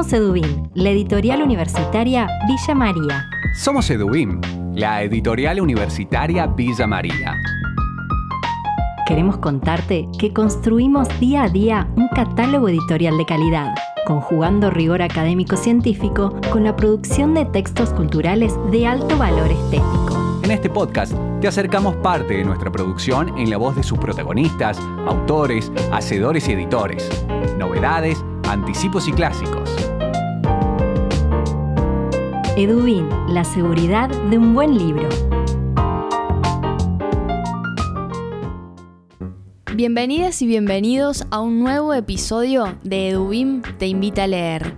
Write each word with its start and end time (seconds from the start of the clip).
Somos 0.00 0.14
Edubim, 0.14 0.70
la 0.72 0.88
editorial 0.88 1.42
universitaria 1.42 2.26
Villa 2.48 2.74
María. 2.74 3.28
Somos 3.54 3.90
Edubim, 3.90 4.40
la 4.74 5.02
editorial 5.02 5.60
universitaria 5.60 6.46
Villa 6.46 6.86
María. 6.86 7.36
Queremos 9.06 9.36
contarte 9.36 10.08
que 10.18 10.32
construimos 10.32 11.06
día 11.20 11.42
a 11.42 11.48
día 11.50 11.86
un 11.96 12.08
catálogo 12.08 12.70
editorial 12.70 13.18
de 13.18 13.26
calidad, 13.26 13.74
conjugando 14.06 14.70
rigor 14.70 15.02
académico-científico 15.02 16.34
con 16.50 16.64
la 16.64 16.74
producción 16.76 17.34
de 17.34 17.44
textos 17.44 17.90
culturales 17.90 18.54
de 18.70 18.86
alto 18.86 19.18
valor 19.18 19.50
estético. 19.50 20.40
En 20.42 20.50
este 20.50 20.70
podcast 20.70 21.12
te 21.42 21.48
acercamos 21.48 21.94
parte 21.96 22.38
de 22.38 22.44
nuestra 22.44 22.72
producción 22.72 23.36
en 23.36 23.50
la 23.50 23.58
voz 23.58 23.76
de 23.76 23.82
sus 23.82 23.98
protagonistas, 23.98 24.78
autores, 25.06 25.70
hacedores 25.92 26.48
y 26.48 26.52
editores. 26.52 27.06
Novedades, 27.58 28.24
anticipos 28.48 29.06
y 29.06 29.12
clásicos. 29.12 29.89
Edubin, 32.62 33.08
la 33.26 33.42
seguridad 33.42 34.10
de 34.10 34.36
un 34.36 34.54
buen 34.54 34.76
libro. 34.76 35.08
Bienvenidas 39.74 40.42
y 40.42 40.46
bienvenidos 40.46 41.24
a 41.30 41.40
un 41.40 41.60
nuevo 41.60 41.94
episodio 41.94 42.76
de 42.82 43.08
Edubim 43.08 43.62
Te 43.78 43.86
Invita 43.86 44.24
a 44.24 44.26
Leer. 44.26 44.76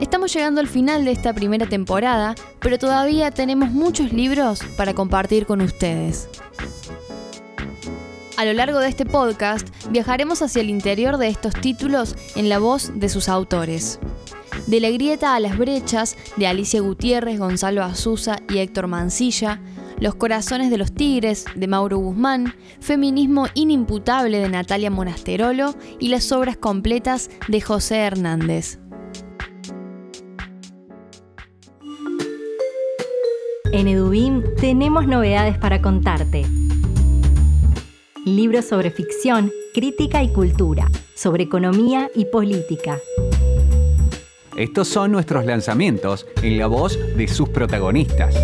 Estamos 0.00 0.32
llegando 0.32 0.60
al 0.60 0.68
final 0.68 1.04
de 1.04 1.10
esta 1.10 1.32
primera 1.32 1.66
temporada, 1.66 2.36
pero 2.60 2.78
todavía 2.78 3.32
tenemos 3.32 3.72
muchos 3.72 4.12
libros 4.12 4.60
para 4.76 4.94
compartir 4.94 5.46
con 5.46 5.62
ustedes. 5.62 6.28
A 8.36 8.44
lo 8.44 8.52
largo 8.52 8.78
de 8.78 8.88
este 8.88 9.04
podcast 9.04 9.68
viajaremos 9.90 10.42
hacia 10.42 10.62
el 10.62 10.70
interior 10.70 11.16
de 11.16 11.26
estos 11.26 11.54
títulos 11.54 12.14
en 12.36 12.48
la 12.48 12.60
voz 12.60 12.92
de 12.94 13.08
sus 13.08 13.28
autores. 13.28 13.98
De 14.66 14.80
la 14.80 14.90
grieta 14.90 15.34
a 15.34 15.40
las 15.40 15.58
brechas 15.58 16.16
de 16.36 16.46
Alicia 16.46 16.80
Gutiérrez, 16.80 17.38
Gonzalo 17.38 17.82
Azusa 17.82 18.38
y 18.48 18.58
Héctor 18.58 18.86
Mancilla, 18.86 19.60
Los 19.98 20.14
corazones 20.14 20.70
de 20.70 20.78
los 20.78 20.92
tigres 20.92 21.44
de 21.54 21.68
Mauro 21.68 21.98
Guzmán, 21.98 22.54
Feminismo 22.80 23.46
inimputable 23.54 24.38
de 24.38 24.48
Natalia 24.48 24.90
Monasterolo 24.90 25.74
y 26.00 26.08
las 26.08 26.32
obras 26.32 26.56
completas 26.56 27.30
de 27.48 27.60
José 27.60 27.98
Hernández. 27.98 28.78
En 33.72 33.88
Edubim 33.88 34.42
tenemos 34.60 35.06
novedades 35.06 35.56
para 35.58 35.80
contarte 35.80 36.44
libros 38.24 38.66
sobre 38.66 38.90
ficción, 38.90 39.50
crítica 39.74 40.22
y 40.22 40.32
cultura, 40.32 40.88
sobre 41.14 41.44
economía 41.44 42.10
y 42.14 42.26
política. 42.26 42.98
Estos 44.56 44.88
son 44.88 45.12
nuestros 45.12 45.46
lanzamientos 45.46 46.26
en 46.42 46.58
la 46.58 46.66
voz 46.66 46.98
de 47.16 47.26
sus 47.26 47.48
protagonistas. 47.48 48.34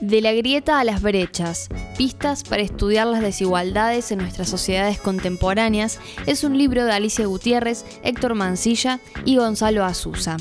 De 0.00 0.20
la 0.22 0.32
grieta 0.32 0.80
a 0.80 0.84
las 0.84 1.02
brechas, 1.02 1.68
pistas 1.98 2.44
para 2.44 2.62
estudiar 2.62 3.06
las 3.06 3.20
desigualdades 3.20 4.10
en 4.10 4.20
nuestras 4.20 4.48
sociedades 4.48 4.98
contemporáneas, 4.98 6.00
es 6.26 6.44
un 6.44 6.56
libro 6.56 6.84
de 6.86 6.92
Alicia 6.92 7.26
Gutiérrez, 7.26 7.84
Héctor 8.02 8.34
Mancilla 8.34 9.00
y 9.26 9.36
Gonzalo 9.36 9.84
Azusa. 9.84 10.38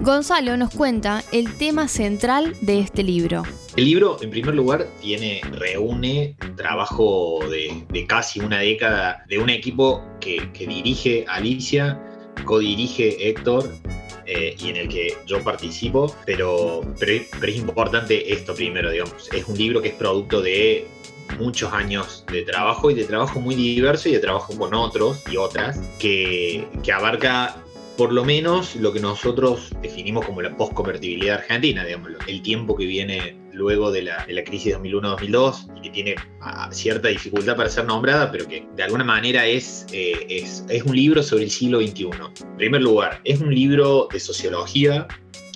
Gonzalo 0.00 0.56
nos 0.56 0.74
cuenta 0.74 1.22
el 1.30 1.56
tema 1.56 1.86
central 1.86 2.56
de 2.62 2.80
este 2.80 3.04
libro. 3.04 3.44
El 3.74 3.86
libro, 3.86 4.18
en 4.20 4.28
primer 4.28 4.54
lugar, 4.54 4.86
tiene, 5.00 5.40
reúne 5.52 6.36
trabajo 6.56 7.40
de, 7.50 8.06
casi 8.06 8.40
una 8.40 8.58
década 8.58 9.24
de 9.28 9.38
un 9.38 9.48
equipo 9.48 10.04
que, 10.20 10.46
dirige 10.52 11.24
Alicia, 11.26 11.98
codirige 12.44 13.30
Héctor 13.30 13.72
eh, 14.26 14.54
y 14.58 14.68
en 14.68 14.76
el 14.76 14.88
que 14.88 15.16
yo 15.26 15.42
participo, 15.42 16.14
pero, 16.26 16.82
pero, 16.98 17.12
es 17.14 17.56
importante 17.56 18.30
esto 18.30 18.54
primero, 18.54 18.90
digamos. 18.90 19.32
Es 19.32 19.46
un 19.46 19.56
libro 19.56 19.80
que 19.80 19.88
es 19.88 19.94
producto 19.94 20.42
de 20.42 20.86
muchos 21.38 21.72
años 21.72 22.26
de 22.30 22.42
trabajo 22.42 22.90
y 22.90 22.94
de 22.94 23.04
trabajo 23.04 23.40
muy 23.40 23.54
diverso 23.54 24.10
y 24.10 24.12
de 24.12 24.18
trabajo 24.18 24.54
con 24.58 24.74
otros 24.74 25.24
y 25.30 25.38
otras, 25.38 25.80
que, 25.98 26.68
que 26.82 26.92
abarca 26.92 27.56
por 27.96 28.12
lo 28.12 28.24
menos 28.24 28.76
lo 28.76 28.92
que 28.92 29.00
nosotros 29.00 29.70
definimos 29.82 30.24
como 30.24 30.42
la 30.42 30.56
postconvertibilidad 30.56 31.38
argentina, 31.38 31.84
digamos, 31.84 32.12
el 32.26 32.42
tiempo 32.42 32.76
que 32.76 32.86
viene 32.86 33.36
luego 33.52 33.92
de 33.92 34.02
la, 34.02 34.24
de 34.26 34.32
la 34.32 34.44
crisis 34.44 34.74
2001-2002 34.76 35.76
y 35.76 35.82
que 35.82 35.90
tiene 35.90 36.14
cierta 36.70 37.08
dificultad 37.08 37.56
para 37.56 37.68
ser 37.68 37.84
nombrada, 37.84 38.30
pero 38.32 38.48
que 38.48 38.66
de 38.74 38.82
alguna 38.82 39.04
manera 39.04 39.46
es, 39.46 39.86
eh, 39.92 40.26
es, 40.28 40.64
es 40.68 40.82
un 40.84 40.96
libro 40.96 41.22
sobre 41.22 41.44
el 41.44 41.50
siglo 41.50 41.80
XXI. 41.80 42.04
En 42.04 42.56
primer 42.56 42.82
lugar, 42.82 43.20
es 43.24 43.40
un 43.40 43.54
libro 43.54 44.08
de 44.10 44.20
sociología 44.20 45.06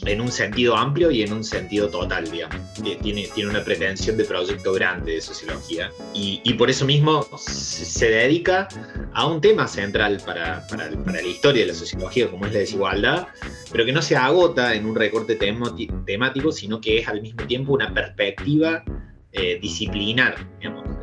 en 0.05 0.21
un 0.21 0.31
sentido 0.31 0.77
amplio 0.77 1.11
y 1.11 1.23
en 1.23 1.33
un 1.33 1.43
sentido 1.43 1.89
total, 1.89 2.31
digamos. 2.31 2.57
Tiene, 3.03 3.29
tiene 3.35 3.51
una 3.51 3.65
pretensión 3.65 4.17
de 4.17 4.25
proyecto 4.25 4.73
grande 4.73 5.15
de 5.15 5.21
sociología 5.21 5.91
y, 6.15 6.41
y 6.45 6.55
por 6.55 6.71
eso 6.71 6.85
mismo 6.85 7.27
se 7.39 8.11
dedica 8.11 8.69
a 9.15 9.27
un 9.27 9.41
tema 9.41 9.67
central 9.67 10.21
para, 10.25 10.67
para, 10.69 10.91
para, 10.91 11.23
la 11.23 11.27
historia 11.27 11.63
de 11.63 11.69
la 11.69 11.75
sociología, 11.75 12.31
como 12.31 12.47
es 12.47 12.53
la 12.53 12.59
desigualdad, 12.61 13.29
pero 13.73 13.85
que 13.85 13.93
no 13.93 14.03
se 14.03 14.17
agota 14.17 14.75
en 14.75 14.87
un 14.87 14.95
recorte 14.95 15.37
temático, 15.37 16.53
sino 16.53 16.81
que 16.81 16.99
es 16.99 17.09
al 17.09 17.23
mismo 17.23 17.47
tiempo 17.47 17.73
una 17.73 17.93
perspectiva 17.93 18.85
eh, 19.33 19.59
disciplinar. 19.61 20.37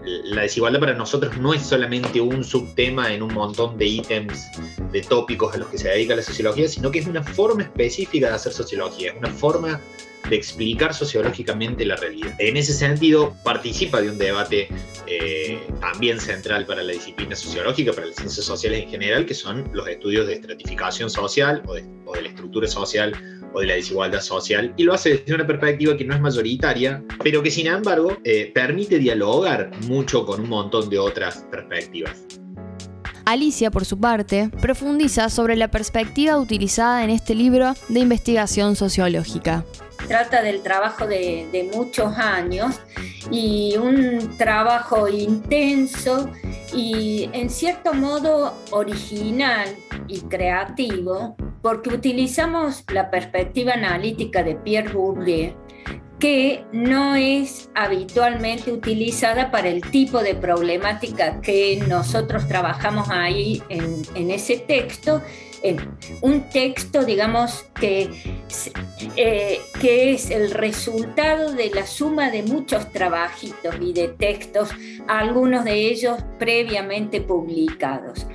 La 0.05 0.41
desigualdad 0.41 0.79
para 0.79 0.93
nosotros 0.93 1.37
no 1.37 1.53
es 1.53 1.61
solamente 1.61 2.19
un 2.19 2.43
subtema 2.43 3.13
en 3.13 3.21
un 3.21 3.33
montón 3.33 3.77
de 3.77 3.85
ítems, 3.85 4.49
de 4.91 5.01
tópicos 5.01 5.53
a 5.55 5.57
los 5.57 5.69
que 5.69 5.77
se 5.77 5.89
dedica 5.89 6.15
la 6.15 6.21
sociología, 6.21 6.67
sino 6.67 6.91
que 6.91 6.99
es 6.99 7.07
una 7.07 7.23
forma 7.23 7.63
específica 7.63 8.27
de 8.27 8.33
hacer 8.33 8.51
sociología, 8.51 9.11
es 9.11 9.17
una 9.17 9.29
forma 9.29 9.79
de 10.29 10.35
explicar 10.35 10.93
sociológicamente 10.93 11.85
la 11.85 11.95
realidad. 11.95 12.33
En 12.39 12.57
ese 12.57 12.73
sentido, 12.73 13.35
participa 13.43 14.01
de 14.01 14.09
un 14.09 14.17
debate 14.17 14.69
eh, 15.07 15.59
también 15.81 16.19
central 16.19 16.65
para 16.65 16.81
la 16.83 16.93
disciplina 16.93 17.35
sociológica, 17.35 17.91
para 17.91 18.07
las 18.07 18.15
ciencias 18.15 18.45
sociales 18.45 18.83
en 18.83 18.89
general, 18.89 19.25
que 19.25 19.33
son 19.33 19.69
los 19.73 19.87
estudios 19.87 20.27
de 20.27 20.33
estratificación 20.33 21.09
social 21.09 21.61
o 21.67 21.73
de, 21.73 21.83
o 22.05 22.13
de 22.13 22.21
la 22.21 22.29
estructura 22.29 22.67
social 22.67 23.13
o 23.53 23.59
de 23.59 23.67
la 23.67 23.75
desigualdad 23.75 24.21
social, 24.21 24.73
y 24.77 24.83
lo 24.83 24.93
hace 24.93 25.17
desde 25.17 25.35
una 25.35 25.45
perspectiva 25.45 25.95
que 25.95 26.05
no 26.05 26.15
es 26.15 26.21
mayoritaria, 26.21 27.03
pero 27.23 27.43
que 27.43 27.51
sin 27.51 27.67
embargo 27.67 28.17
eh, 28.23 28.51
permite 28.53 28.97
dialogar 28.97 29.69
mucho 29.81 30.25
con 30.25 30.41
un 30.41 30.49
montón 30.49 30.89
de 30.89 30.97
otras 30.97 31.45
perspectivas. 31.51 32.42
Alicia, 33.25 33.71
por 33.71 33.85
su 33.85 33.99
parte, 33.99 34.49
profundiza 34.61 35.29
sobre 35.29 35.55
la 35.55 35.69
perspectiva 35.69 36.37
utilizada 36.37 37.03
en 37.03 37.09
este 37.09 37.35
libro 37.35 37.73
de 37.87 37.99
investigación 38.01 38.75
sociológica. 38.75 39.63
Trata 40.07 40.41
del 40.41 40.61
trabajo 40.61 41.07
de, 41.07 41.69
muchos 41.73 42.17
años 42.17 42.81
y 43.31 43.75
un 43.77 44.35
trabajo 44.37 45.07
intenso 45.07 46.29
y 46.73 47.29
en 47.31 47.49
cierto 47.49 47.93
modo 47.93 48.53
original 48.71 49.69
y 50.07 50.19
creativo 50.21 51.37
porque 51.61 51.91
utilizamos 51.91 52.83
la 52.91 53.09
perspectiva 53.09 53.73
analítica 53.73 54.43
de 54.43 54.55
Pierre 54.55 54.91
Bourdieu, 54.91 55.53
que 56.23 56.63
no 56.71 57.15
es 57.15 57.69
habitualmente 57.75 58.71
utilizada 58.71 59.51
para 59.51 59.67
el 59.67 59.81
tipo 59.81 60.23
de 60.23 60.35
problemática 60.35 61.41
que 61.41 61.83
nosotros 61.85 62.47
trabajamos 62.47 63.09
ahí 63.09 63.61
en, 63.67 64.31
ese 64.31 64.55
texto. 64.55 65.21
un 66.21 66.49
texto, 66.49 67.03
digamos, 67.03 67.65
que, 67.77 68.09
eh, 69.17 69.59
que 69.81 70.13
es 70.13 70.31
el 70.31 70.51
resultado 70.51 71.51
de 71.51 71.69
la 71.71 71.85
suma 71.85 72.31
de 72.31 72.43
muchos 72.43 72.89
trabajitos 72.93 73.75
y 73.81 73.91
de 73.91 74.07
textos, 74.07 74.69
algunos 75.09 75.65
de 75.65 75.89
ellos 75.89 76.19
previamente 76.39 77.19
publicados 77.19 78.25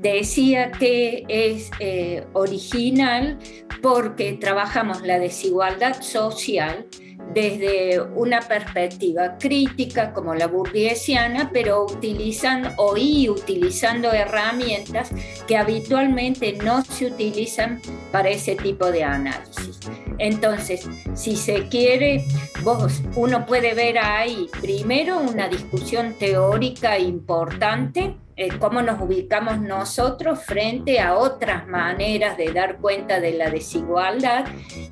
decía 0.00 0.70
que 0.70 1.24
es 1.28 1.70
eh, 1.78 2.24
original 2.32 3.38
porque 3.82 4.32
trabajamos 4.32 5.02
la 5.02 5.18
desigualdad 5.18 6.00
social 6.00 6.86
desde 7.32 8.00
una 8.00 8.40
perspectiva 8.40 9.38
crítica 9.38 10.12
como 10.12 10.34
la 10.34 10.46
burguesiana, 10.46 11.50
pero 11.52 11.84
utilizando 11.84 12.70
o 12.76 12.96
y 12.96 13.28
utilizando 13.28 14.12
herramientas 14.12 15.10
que 15.46 15.56
habitualmente 15.56 16.54
no 16.54 16.84
se 16.84 17.06
utilizan 17.06 17.80
para 18.10 18.30
ese 18.30 18.56
tipo 18.56 18.90
de 18.90 19.04
análisis. 19.04 19.78
Entonces, 20.20 20.86
si 21.14 21.34
se 21.34 21.68
quiere, 21.68 22.24
vos, 22.62 23.02
uno 23.16 23.46
puede 23.46 23.74
ver 23.74 23.98
ahí 23.98 24.48
primero 24.60 25.18
una 25.18 25.48
discusión 25.48 26.14
teórica 26.18 26.98
importante 26.98 28.16
eh, 28.36 28.48
cómo 28.58 28.80
nos 28.80 29.00
ubicamos 29.00 29.60
nosotros 29.60 30.42
frente 30.42 30.98
a 30.98 31.14
otras 31.14 31.66
maneras 31.68 32.38
de 32.38 32.52
dar 32.52 32.78
cuenta 32.78 33.20
de 33.20 33.32
la 33.32 33.50
desigualdad 33.50 34.46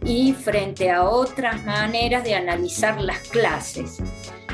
y 0.04 0.34
frente 0.34 0.90
a 0.90 1.04
otras 1.04 1.64
maneras 1.64 2.24
de 2.24 2.34
analizar 2.34 3.00
las 3.00 3.20
clases. 3.20 4.02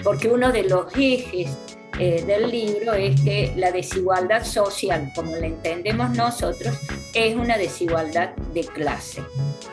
Porque 0.05 0.29
uno 0.29 0.53
de 0.53 0.65
los 0.65 0.87
ejes 0.97 1.74
eh, 1.99 2.25
del 2.27 2.51
libro 2.51 2.95
es 2.95 3.21
que 3.21 3.53
la 3.57 3.71
desigualdad 3.71 4.45
social, 4.45 5.13
como 5.15 5.37
la 5.37 5.47
entendemos 5.47 6.11
nosotros, 6.11 6.77
es 7.15 7.37
una 7.37 7.57
desigualdad 7.57 8.35
de 8.53 8.63
clase. 8.65 9.23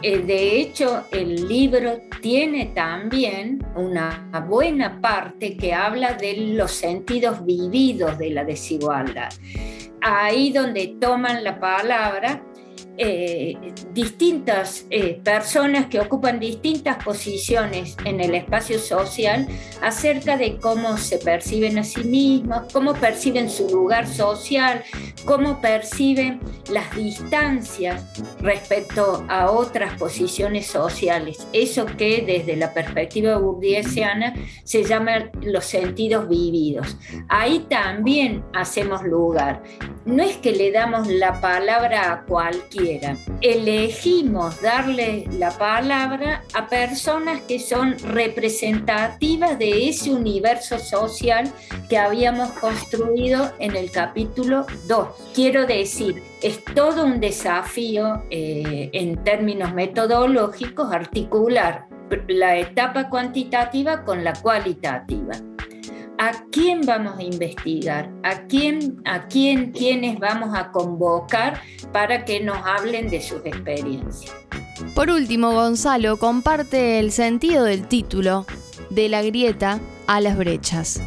Eh, 0.04 0.20
de 0.20 0.60
hecho, 0.60 1.06
el 1.12 1.48
libro 1.48 2.00
tiene 2.22 2.68
también 2.68 3.66
una 3.76 4.30
buena 4.48 5.02
parte 5.02 5.58
que 5.58 5.74
habla 5.74 6.14
de 6.14 6.38
los 6.38 6.72
sentidos 6.72 7.44
vividos 7.46 8.18
de 8.18 8.30
la 8.30 8.44
desigualdad. 8.44 9.30
Ahí 10.02 10.52
donde 10.52 10.96
toman 11.00 11.44
la 11.44 11.60
palabra 11.60 12.44
eh, 12.98 13.58
distintas 13.94 14.86
eh, 14.90 15.20
personas 15.24 15.88
que 15.88 16.00
ocupan 16.00 16.40
distintas 16.40 17.04
posiciones 17.04 17.96
en 18.06 18.20
el 18.20 18.36
espacio 18.36 18.80
social 18.80 19.48
acerca 19.82 20.38
de 20.38 20.58
cómo 20.58 20.98
se 20.98 21.18
perciben 21.18 21.80
a 21.80 21.84
sí 21.84 22.04
mismos, 22.04 22.72
cómo 22.72 22.94
perciben 22.94 23.50
su 23.50 23.70
lugar 23.70 24.08
social, 24.08 24.84
cómo 25.26 25.62
perciben 25.62 26.40
las 26.70 26.96
distancias 26.96 28.04
respecto 28.40 29.26
a 29.30 29.50
otras 29.50 29.98
posiciones 29.98 30.68
sociales. 30.68 31.48
Eso 31.54 31.86
que 31.86 32.24
desde 32.26 32.56
la 32.56 32.74
perspectiva 32.74 33.38
burdiesiana 33.38 34.34
se 34.64 34.84
llama 34.84 35.32
los 35.42 35.66
sentidos 35.66 36.28
vividos. 36.28 36.98
Ahí 37.30 37.66
también 37.70 38.44
hacemos 38.54 39.04
lugar. 39.04 39.64
No 40.06 40.24
es 40.24 40.38
que 40.38 40.52
le 40.52 40.72
damos 40.72 41.08
la 41.08 41.40
palabra 41.40 42.12
a 42.12 42.26
Elegimos 43.42 44.62
darle 44.62 45.26
la 45.38 45.52
palabra 45.52 46.44
a 46.54 46.68
personas 46.68 47.42
que 47.42 47.60
son 47.60 47.98
representativas 48.00 49.58
de 49.60 49.90
ese 49.90 50.12
universo 50.12 50.80
social 50.80 51.52
que 51.90 51.98
habíamos 51.98 52.50
construido 52.52 53.52
en 53.60 53.76
el 53.76 53.92
capítulo 53.92 54.66
2. 54.88 55.08
Quiero 55.36 55.66
decir, 55.66 56.24
es 56.42 56.64
todo 56.64 57.06
un 57.06 57.20
desafío 57.20 58.24
eh, 58.30 58.90
en 58.94 59.24
términos 59.24 59.74
metodológicos 59.74 60.92
articular 60.92 61.88
la 62.28 62.58
etapa 62.58 63.10
cuantitativa 63.10 64.04
con 64.04 64.24
la 64.24 64.34
cualitativa 64.34 65.34
a 66.22 66.46
quién 66.52 66.82
vamos 66.82 67.18
a 67.18 67.24
investigar, 67.24 68.12
a 68.22 68.46
quién, 68.46 69.02
a 69.06 69.28
quién, 69.28 69.72
quiénes 69.72 70.20
vamos 70.20 70.52
a 70.54 70.72
convocar 70.72 71.60
para 71.92 72.26
que 72.26 72.40
nos 72.40 72.58
hablen 72.64 73.10
de 73.10 73.20
sus 73.20 73.44
experiencias. 73.44 74.32
Por 74.94 75.10
último, 75.10 75.52
Gonzalo 75.52 76.18
comparte 76.18 77.00
el 77.00 77.12
sentido 77.12 77.64
del 77.64 77.88
título, 77.88 78.46
de 78.92 79.10
la 79.10 79.24
grieta 79.24 79.80
a 80.06 80.22
las 80.22 80.38
brechas. 80.38 81.02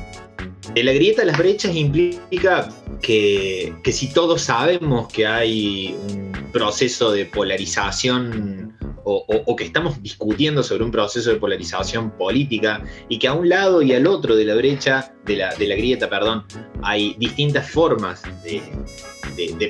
De 0.75 0.82
la 0.82 0.93
grieta 0.93 1.22
a 1.22 1.26
las 1.26 1.38
brechas 1.38 1.76
implica 1.76 2.69
que, 3.00 3.72
que 3.84 3.93
si 3.93 4.12
todos 4.12 4.43
sabemos 4.43 5.06
que 5.12 5.28
hay 5.28 5.96
un 6.10 6.32
proceso 6.50 7.12
de 7.12 7.26
polarización 7.26 8.76
o, 9.05 9.56
que 9.56 9.65
estamos 9.65 10.03
discutiendo 10.03 10.62
sobre 10.62 10.85
un 10.85 10.91
proceso 10.91 11.31
de 11.31 11.37
polarización 11.37 12.11
política 12.11 12.83
y 13.09 13.19
que 13.19 13.29
a 13.29 13.35
un 13.35 13.49
lado 13.49 13.83
y 13.83 13.93
al 13.93 14.06
otro 14.06 14.35
de 14.35 14.45
la 14.45 14.55
brecha, 14.55 15.15
de 15.25 15.37
la, 15.37 15.55
grieta, 15.55 16.09
perdón, 16.09 16.45
hay 16.83 17.15
distintas 17.19 17.71
formas 17.71 18.23
de, 18.43 18.62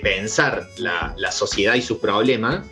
pensar 0.03 0.69
la, 0.79 1.33
sociedad 1.33 1.75
y 1.75 1.83
sus 1.83 1.99
problemas, 1.99 2.65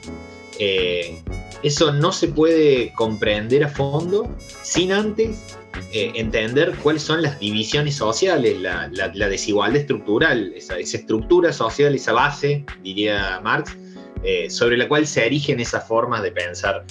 eh, 0.58 1.22
eso 1.62 1.92
no 1.92 2.12
se 2.12 2.28
puede 2.28 2.92
comprender 2.94 3.64
a 3.64 3.68
fondo 3.68 4.28
sin 4.62 4.92
antes 4.92 5.56
eh, 5.92 6.12
entender 6.14 6.74
cuáles 6.82 7.02
son 7.02 7.22
las 7.22 7.38
divisiones 7.38 7.96
sociales, 7.96 8.60
la, 8.60 8.88
desigualdad 9.28 9.80
estructural, 9.80 10.52
esa, 10.54 10.78
esa, 10.78 10.96
estructura 10.98 11.52
social, 11.52 11.94
esa 11.94 12.12
base, 12.12 12.64
diría 12.82 13.40
Marx, 13.42 13.76
eh, 14.22 14.50
sobre 14.50 14.76
la 14.76 14.88
cual 14.88 15.06
se 15.06 15.26
erigen 15.26 15.60
esas 15.60 15.86
formas 15.86 16.22
de 16.22 16.32
pensar 16.32 16.84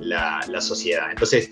la, 0.00 0.60
sociedad. 0.60 1.10
Entonces, 1.10 1.50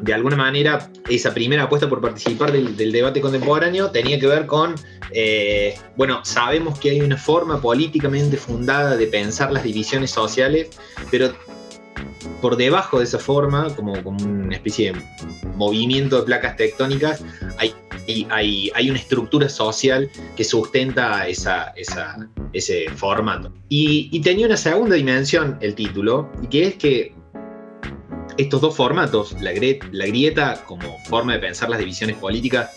de 0.00 0.14
alguna 0.14 0.36
manera, 0.36 0.90
esa 1.08 1.32
primera 1.32 1.64
apuesta 1.64 1.88
por 1.88 2.00
participar 2.00 2.52
del, 2.52 2.92
debate 2.92 3.20
contemporáneo 3.20 3.90
tenía 3.90 4.18
que 4.18 4.26
ver 4.26 4.46
con, 4.46 4.74
eh, 5.12 5.74
bueno, 5.96 6.24
sabemos 6.24 6.78
que 6.78 6.90
hay 6.90 7.00
una 7.00 7.16
forma 7.16 7.60
políticamente 7.60 8.36
fundada 8.36 8.96
de 8.96 9.06
pensar 9.06 9.52
las 9.52 9.62
divisiones 9.62 10.10
sociales, 10.10 10.68
pero 11.10 11.32
por 12.40 12.56
debajo 12.56 12.98
de 12.98 13.04
esa 13.04 13.18
forma, 13.18 13.74
como, 13.74 14.02
como 14.02 14.22
una 14.24 14.54
especie 14.54 14.92
de 14.92 15.02
movimiento 15.54 16.18
de 16.18 16.22
placas 16.24 16.56
tectónicas, 16.56 17.24
hay 17.58 17.74
hay, 18.30 18.70
hay, 18.74 18.90
una 18.90 18.98
estructura 18.98 19.48
social 19.48 20.10
que 20.36 20.44
sustenta 20.44 21.26
esa, 21.28 21.74
ese 22.52 22.90
formato. 22.90 23.52
Y, 23.68 24.20
tenía 24.20 24.46
una 24.46 24.56
segunda 24.56 24.96
dimensión 24.96 25.58
el 25.60 25.74
título, 25.74 26.30
y 26.42 26.46
que 26.48 26.66
es 26.66 26.74
que 26.76 27.14
estos 28.38 28.60
dos 28.60 28.76
formatos, 28.76 29.34
la, 29.40 29.52
grieta 29.52 30.62
como 30.66 30.98
forma 31.04 31.34
de 31.34 31.38
pensar 31.38 31.70
las 31.70 31.78
divisiones 31.78 32.16
políticas 32.16 32.70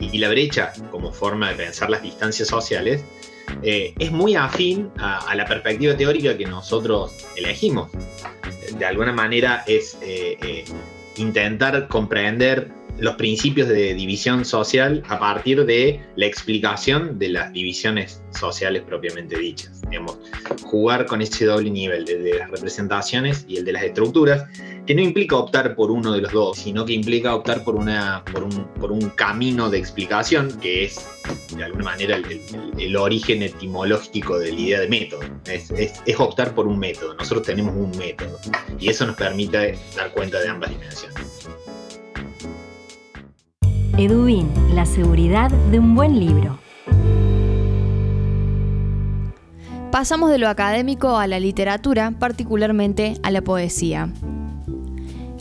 y, 0.00 0.18
la 0.18 0.28
brecha 0.28 0.72
como 0.90 1.12
forma 1.12 1.50
de 1.50 1.56
pensar 1.56 1.90
las 1.90 2.02
distancias 2.02 2.48
sociales, 2.48 3.04
eh, 3.62 3.94
es 3.98 4.12
muy 4.12 4.34
afín 4.34 4.90
a, 4.98 5.34
la 5.34 5.46
perspectiva 5.46 5.96
teórica 5.96 6.36
que 6.36 6.46
nosotros 6.46 7.12
elegimos. 7.36 7.90
De 8.78 8.84
alguna 8.84 9.12
manera 9.12 9.64
es 9.66 9.96
eh, 10.02 10.36
eh, 10.42 10.64
intentar 11.16 11.88
comprender 11.88 12.70
los 12.98 13.14
principios 13.14 13.68
de 13.68 13.94
división 13.94 14.44
social 14.44 15.02
a 15.08 15.18
partir 15.18 15.64
de 15.64 16.00
la 16.16 16.26
explicación 16.26 17.18
de 17.18 17.28
las 17.30 17.52
divisiones 17.52 18.22
sociales 18.30 18.82
propiamente 18.82 19.38
dichas. 19.38 19.82
Digamos, 19.88 20.18
jugar 20.64 21.06
con 21.06 21.22
ese 21.22 21.46
doble 21.46 21.70
nivel 21.70 22.04
de, 22.04 22.38
las 22.38 22.50
representaciones 22.50 23.44
y 23.48 23.58
el 23.58 23.64
de 23.64 23.72
las 23.72 23.82
estructuras, 23.84 24.44
que 24.86 24.94
no 24.94 25.02
implica 25.02 25.36
optar 25.36 25.74
por 25.74 25.90
uno 25.90 26.12
de 26.12 26.22
los 26.22 26.32
dos, 26.32 26.58
sino 26.58 26.84
que 26.84 26.92
implica 26.92 27.34
optar 27.34 27.62
por, 27.62 27.76
una, 27.76 28.24
por, 28.24 28.92
un, 28.92 29.10
camino 29.10 29.70
de 29.70 29.78
explicación 29.78 30.58
que 30.60 30.84
es, 30.84 31.06
de 31.56 31.64
alguna 31.64 31.84
manera, 31.84 32.20
el, 32.78 32.96
origen 32.96 33.42
etimológico 33.42 34.38
de 34.38 34.52
la 34.52 34.60
idea 34.60 34.80
de 34.80 34.88
método. 34.88 35.20
Es, 35.46 35.70
es 35.70 36.20
optar 36.20 36.54
por 36.54 36.66
un 36.66 36.78
método. 36.78 37.14
Nosotros 37.14 37.46
tenemos 37.46 37.74
un 37.74 37.96
método 37.98 38.38
y 38.78 38.88
eso 38.88 39.06
nos 39.06 39.16
permite 39.16 39.78
dar 39.96 40.10
cuenta 40.12 40.40
de 40.40 40.48
ambas 40.48 40.70
dimensiones. 40.70 41.48
Edubin, 43.98 44.48
la 44.76 44.86
seguridad 44.86 45.50
de 45.50 45.80
un 45.80 45.96
buen 45.96 46.20
libro. 46.20 46.60
Pasamos 49.90 50.30
de 50.30 50.38
lo 50.38 50.48
académico 50.48 51.16
a 51.16 51.26
la 51.26 51.40
literatura, 51.40 52.12
particularmente 52.16 53.16
a 53.24 53.32
la 53.32 53.42
poesía. 53.42 54.08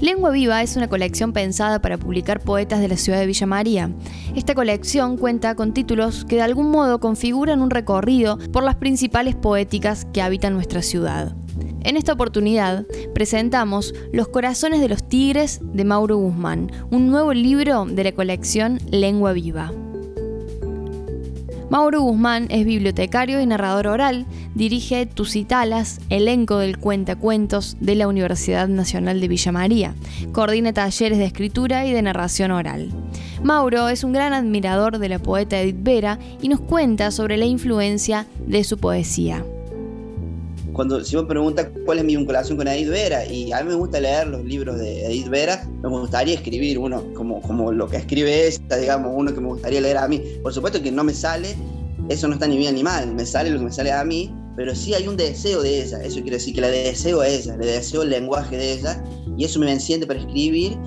Lengua 0.01 0.31
Viva 0.31 0.63
es 0.63 0.75
una 0.75 0.89
colección 0.89 1.33
pensada 1.33 1.83
para 1.83 1.99
publicar 1.99 2.39
poetas 2.39 2.79
de 2.79 2.87
la 2.87 2.97
ciudad 2.97 3.19
de 3.19 3.27
Villa 3.27 3.45
María. 3.45 3.91
Esta 4.35 4.55
colección 4.55 5.17
cuenta 5.17 5.53
con 5.53 5.75
títulos 5.75 6.25
que 6.25 6.37
de 6.37 6.41
algún 6.41 6.71
modo 6.71 6.99
configuran 6.99 7.61
un 7.61 7.69
recorrido 7.69 8.39
por 8.51 8.63
las 8.63 8.77
principales 8.77 9.35
poéticas 9.35 10.05
que 10.05 10.23
habitan 10.23 10.53
nuestra 10.53 10.81
ciudad. 10.81 11.35
En 11.87 11.95
esta 11.95 12.11
oportunidad 12.11 12.85
presentamos 13.13 13.95
Los 14.11 14.27
Corazones 14.27 14.81
de 14.81 14.89
los 14.89 15.07
Tigres 15.07 15.61
de 15.61 15.85
Mauro 15.85 16.17
Guzmán, 16.17 16.69
un 16.91 17.07
nuevo 17.07 17.31
libro 17.31 17.85
de 17.85 18.03
la 18.03 18.11
colección 18.11 18.81
Lengua 18.91 19.31
Viva. 19.31 19.71
Mauro 21.69 22.01
Guzmán 22.01 22.47
es 22.49 22.65
bibliotecario 22.65 23.39
y 23.39 23.45
narrador 23.45 23.87
oral, 23.87 24.25
dirige 24.53 25.05
Tusitalas, 25.05 26.01
elenco 26.09 26.57
del 26.57 26.77
cuentacuentos 26.77 27.77
de 27.79 27.95
la 27.95 28.09
Universidad 28.09 28.67
Nacional 28.67 29.21
de 29.21 29.29
Villa 29.29 29.53
María, 29.53 29.95
coordina 30.33 30.73
talleres 30.73 31.17
de 31.17 31.23
escritura 31.23 31.85
y 31.85 31.93
de 31.93 32.01
narración 32.01 32.51
oral. 32.51 32.89
Mauro 33.43 33.87
es 33.87 34.03
un 34.03 34.11
gran 34.11 34.33
admirador 34.33 34.99
de 34.99 35.07
la 35.07 35.19
poeta 35.19 35.61
Edith 35.61 35.83
Vera 35.83 36.19
y 36.41 36.49
nos 36.49 36.59
cuenta 36.59 37.11
sobre 37.11 37.37
la 37.37 37.45
influencia 37.45 38.27
de 38.45 38.65
su 38.65 38.77
poesía 38.77 39.45
cuando 40.77 41.03
si 41.03 41.15
me 41.15 41.23
pregunta 41.23 41.71
cuál 41.85 41.97
es 41.97 42.05
mi 42.05 42.15
vinculación 42.15 42.55
con 42.55 42.67
Edith 42.67 42.89
Vera, 42.89 43.25
y 43.25 43.51
a 43.51 43.63
mí 43.63 43.69
me 43.69 43.73
gusta 43.73 43.99
leer 43.99 44.27
los 44.27 44.45
libros 44.45 44.77
de 44.77 45.07
Edith 45.07 45.27
Vera, 45.27 45.67
me 45.81 45.89
gustaría 45.89 46.35
escribir 46.35 46.77
uno 46.77 47.03
como, 47.15 47.41
como 47.41 47.71
lo 47.71 47.89
que 47.89 47.97
escribe 47.97 48.47
esta, 48.47 48.77
digamos, 48.77 49.11
uno 49.15 49.33
que 49.33 49.41
me 49.41 49.47
gustaría 49.47 49.81
leer 49.81 49.97
a 49.97 50.07
mí. 50.07 50.21
Por 50.43 50.53
supuesto 50.53 50.79
que 50.79 50.91
no 50.91 51.03
me 51.03 51.15
sale, 51.15 51.55
eso 52.09 52.27
no 52.27 52.35
está 52.35 52.45
ni 52.45 52.59
bien 52.59 52.75
ni 52.75 52.83
mal, 52.83 53.11
me 53.11 53.25
sale 53.25 53.49
lo 53.49 53.57
que 53.57 53.65
me 53.65 53.71
sale 53.71 53.91
a 53.91 54.03
mí, 54.05 54.31
pero 54.55 54.75
sí 54.75 54.93
hay 54.93 55.07
un 55.07 55.17
deseo 55.17 55.63
de 55.63 55.81
ella, 55.81 55.99
eso 56.03 56.21
quiere 56.21 56.37
decir 56.37 56.53
que 56.53 56.61
le 56.61 56.69
deseo 56.69 57.21
a 57.21 57.27
ella, 57.27 57.57
le 57.57 57.65
deseo 57.65 58.03
el 58.03 58.11
lenguaje 58.11 58.55
de 58.55 58.73
ella, 58.73 59.03
y 59.35 59.45
eso 59.45 59.59
me 59.59 59.71
enciende 59.71 60.05
para 60.05 60.19
escribir 60.19 60.77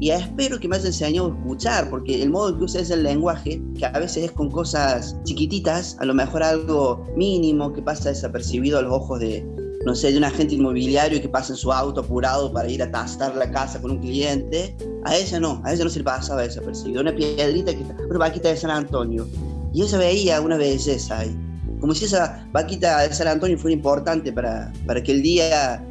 y 0.00 0.10
espero 0.10 0.58
que 0.58 0.66
me 0.66 0.76
haya 0.76 0.86
enseñado 0.86 1.28
a 1.28 1.36
escuchar, 1.36 1.90
porque 1.90 2.22
el 2.22 2.30
modo 2.30 2.48
en 2.48 2.58
que 2.58 2.64
usa 2.64 2.80
el 2.80 3.02
lenguaje, 3.02 3.62
que 3.78 3.84
a 3.84 3.98
veces 3.98 4.24
es 4.24 4.32
con 4.32 4.50
cosas 4.50 5.14
chiquititas, 5.24 5.96
a 6.00 6.06
lo 6.06 6.14
mejor 6.14 6.42
algo 6.42 7.06
mínimo 7.16 7.70
que 7.74 7.82
pasa 7.82 8.08
desapercibido 8.08 8.78
a 8.78 8.82
los 8.82 8.94
ojos 8.94 9.20
de, 9.20 9.46
no 9.84 9.94
sé, 9.94 10.10
de 10.12 10.16
un 10.16 10.24
agente 10.24 10.54
inmobiliario 10.54 11.20
que 11.20 11.28
pasa 11.28 11.52
en 11.52 11.58
su 11.58 11.70
auto 11.70 12.00
apurado 12.00 12.50
para 12.50 12.66
ir 12.66 12.82
a 12.82 12.90
tastar 12.90 13.36
la 13.36 13.50
casa 13.50 13.78
con 13.82 13.90
un 13.90 13.98
cliente. 13.98 14.74
A 15.04 15.16
ella 15.16 15.38
no, 15.38 15.60
a 15.66 15.74
ella 15.74 15.84
no 15.84 15.90
se 15.90 15.98
le 15.98 16.04
pasaba 16.04 16.42
desapercibido. 16.42 17.02
Una 17.02 17.14
piedrita 17.14 17.74
que 17.74 17.82
está, 17.82 17.94
una 18.08 18.18
vaquita 18.20 18.48
de 18.48 18.56
San 18.56 18.70
Antonio. 18.70 19.28
Y 19.74 19.82
ella 19.82 19.98
veía 19.98 20.40
una 20.40 20.56
belleza 20.56 21.18
ahí. 21.18 21.36
Como 21.78 21.94
si 21.94 22.06
esa 22.06 22.48
vaquita 22.52 23.02
de 23.02 23.12
San 23.12 23.28
Antonio 23.28 23.58
fuera 23.58 23.74
importante 23.74 24.32
para, 24.32 24.72
para 24.86 25.02
que 25.02 25.12
el 25.12 25.22
día 25.22 25.84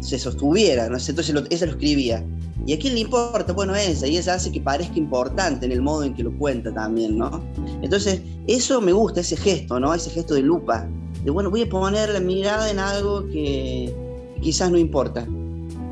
se 0.00 0.18
sostuviera, 0.18 0.88
¿no? 0.88 0.98
Entonces 0.98 1.34
lo, 1.34 1.42
ella 1.50 1.66
lo 1.66 1.72
escribía. 1.72 2.24
¿Y 2.64 2.72
a 2.72 2.78
quién 2.78 2.94
le 2.94 3.00
importa? 3.00 3.52
Bueno, 3.52 3.74
esa, 3.74 4.06
y 4.06 4.16
esa 4.16 4.34
hace 4.34 4.50
que 4.50 4.60
parezca 4.60 4.98
importante 4.98 5.66
en 5.66 5.72
el 5.72 5.82
modo 5.82 6.04
en 6.04 6.14
que 6.14 6.22
lo 6.22 6.36
cuenta 6.38 6.72
también, 6.72 7.18
¿no? 7.18 7.42
Entonces, 7.82 8.22
eso 8.46 8.80
me 8.80 8.92
gusta, 8.92 9.20
ese 9.20 9.36
gesto, 9.36 9.78
¿no? 9.78 9.92
Ese 9.92 10.10
gesto 10.10 10.34
de 10.34 10.42
lupa, 10.42 10.88
de 11.24 11.30
bueno, 11.30 11.50
voy 11.50 11.62
a 11.62 11.68
poner 11.68 12.08
la 12.08 12.20
mirada 12.20 12.70
en 12.70 12.78
algo 12.78 13.26
que 13.28 13.94
quizás 14.40 14.70
no 14.70 14.78
importa, 14.78 15.26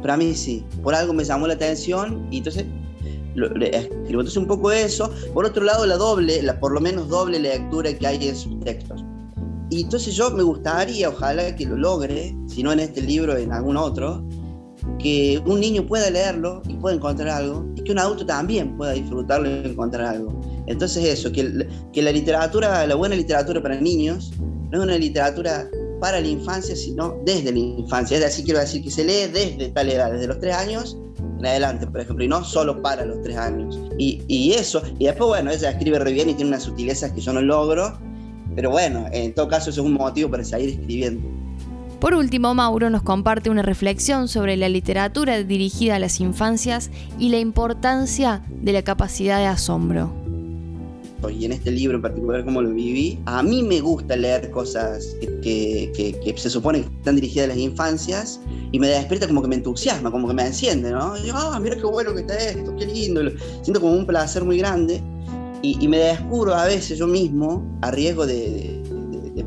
pero 0.00 0.14
a 0.14 0.16
mí 0.16 0.35
sí, 0.35 0.64
por 0.83 0.94
algo 0.94 1.12
me 1.12 1.25
llamó 1.25 1.47
la 1.47 1.54
atención 1.54 2.26
y 2.30 2.38
entonces 2.38 2.66
escribo 3.35 4.21
entonces 4.21 4.37
un 4.37 4.47
poco 4.47 4.71
eso. 4.71 5.11
Por 5.33 5.44
otro 5.44 5.64
lado, 5.64 5.87
la 5.87 5.97
doble, 5.97 6.42
la 6.42 6.59
por 6.61 6.73
lo 6.73 6.80
menos 6.80 7.09
doble 7.09 7.38
lectura 7.38 7.92
que 7.92 8.06
hay 8.06 8.28
en 8.28 8.37
sus 8.37 8.59
textos. 8.61 9.04
Y 9.71 9.83
entonces 9.83 10.14
yo 10.14 10.30
me 10.30 10.42
gustaría, 10.42 11.09
ojalá 11.09 11.56
que 11.56 11.66
lo 11.66 11.76
logre, 11.76 12.37
si 12.47 12.62
no 12.62 12.73
en 12.73 12.80
este 12.80 13.00
libro, 13.00 13.37
en 13.37 13.52
algún 13.52 13.76
otro, 13.76 14.25
que 15.04 15.38
un 15.44 15.61
niño 15.61 15.87
pueda 15.87 16.08
leerlo 16.08 16.62
y 16.66 16.76
pueda 16.76 16.96
encontrar 16.96 17.28
algo, 17.28 17.66
y 17.76 17.82
que 17.82 17.92
un 17.92 17.99
adulto 17.99 18.25
también 18.25 18.75
pueda 18.75 18.92
disfrutarlo 18.92 19.50
y 19.50 19.68
encontrar 19.68 20.16
algo. 20.16 20.40
Entonces 20.66 21.04
eso, 21.04 21.30
que, 21.30 21.68
que 21.92 22.00
la 22.00 22.11
literatura, 22.11 22.87
la 22.87 22.94
buena 22.94 23.14
literatura 23.14 23.62
para 23.62 23.78
niños, 23.78 24.32
no 24.40 24.78
es 24.78 24.84
una 24.84 24.96
literatura 24.96 25.68
para 26.00 26.23
la 26.23 26.26
infancia, 26.26 26.75
sino 26.75 27.20
desde 27.26 27.52
la 27.52 27.58
infancia. 27.58 28.16
Es 28.16 28.25
decir, 28.25 28.46
quiero 28.46 28.61
decir 28.61 28.82
que 28.82 28.90
se 28.90 29.04
lee 29.04 29.30
desde 29.30 29.68
tal 29.73 29.90
edad, 29.90 30.11
desde 30.11 30.26
los 30.26 30.40
tres 30.40 30.54
años 30.54 30.96
en 31.38 31.44
adelante, 31.44 31.87
por 31.87 32.00
ejemplo, 32.00 32.25
y 32.25 32.28
no 32.28 32.42
solo 32.42 32.80
para 32.80 33.04
los 33.04 33.20
tres 33.20 33.37
años. 33.37 33.78
Y, 33.99 34.23
y 34.26 34.52
eso, 34.52 34.82
y 34.99 35.04
después, 35.04 35.28
bueno, 35.28 35.50
ella 35.50 35.68
escribe 35.68 35.99
re 35.99 36.12
bien 36.12 36.30
y 36.30 36.34
tiene 36.34 36.49
unas 36.49 36.62
sutilezas 36.62 37.12
que 37.12 37.20
yo 37.20 37.34
no 37.34 37.42
logro, 37.42 37.99
pero 38.56 38.70
bueno, 38.70 39.04
en 39.12 39.34
todo 39.34 39.49
caso 39.49 39.68
eso 39.68 39.82
es 39.82 39.87
un 39.87 39.92
motivo 39.92 40.30
para 40.30 40.44
seguir 40.44 40.70
escribiendo. 40.70 41.28
Por 42.04 42.12
último, 42.12 42.52
Mauro 42.52 42.90
nos 42.90 43.02
comparte 43.02 43.49
una 43.49 43.62
reflexión 43.62 44.28
sobre 44.28 44.58
la 44.58 44.68
literatura 44.68 45.42
dirigida 45.42 45.96
a 45.96 45.99
las 45.99 46.20
infancias 46.20 46.90
y 47.18 47.30
la 47.30 47.38
importancia 47.38 48.42
de 48.61 48.75
la 48.75 48.82
capacidad 48.82 49.38
de 49.38 49.46
asombro. 49.46 50.12
Y 51.32 51.46
en 51.46 51.52
este 51.52 51.70
libro 51.70 51.96
en 51.96 52.02
particular, 52.02 52.44
como 52.44 52.61
lo 52.61 52.68
viví, 52.75 53.18
a 53.25 53.42
mí 53.42 53.62
me 53.62 53.80
gusta 53.80 54.16
leer 54.16 54.50
cosas 54.50 55.16
que, 55.42 56.34
se 56.37 56.50
supone 56.50 56.82
que 56.82 56.94
están 56.94 57.14
dirigidas 57.14 57.46
a 57.46 57.49
las 57.49 57.56
infancias 57.56 58.38
y 58.70 58.78
me 58.78 58.88
despierta 58.88 59.26
como 59.26 59.40
que 59.40 59.49
me 59.49 59.54
entusiasma, 59.54 60.11
como 60.11 60.28
que 60.28 60.34
me 60.34 60.44
enciende, 60.44 60.90
¿no? 60.90 61.16
Y 61.16 61.28
yo, 61.28 61.34
ah, 61.34 61.58
mira 61.58 61.75
qué 61.76 61.87
bueno 61.87 62.12
que 62.12 62.20
está 62.20 62.37
esto, 62.37 62.76
qué 62.76 62.84
lindo. 62.84 63.23
Siento 63.62 63.80
como 63.80 63.94
un 63.94 64.04
placer 64.04 64.44
muy 64.44 64.58
grande 64.58 65.00
y, 65.62 65.88
me 65.88 65.96
descubro 65.96 66.54
a 66.54 66.66
veces 66.66 66.99
yo 66.99 67.06
mismo 67.06 67.66
a 67.80 67.90
riesgo 67.90 68.26
de 68.26 68.82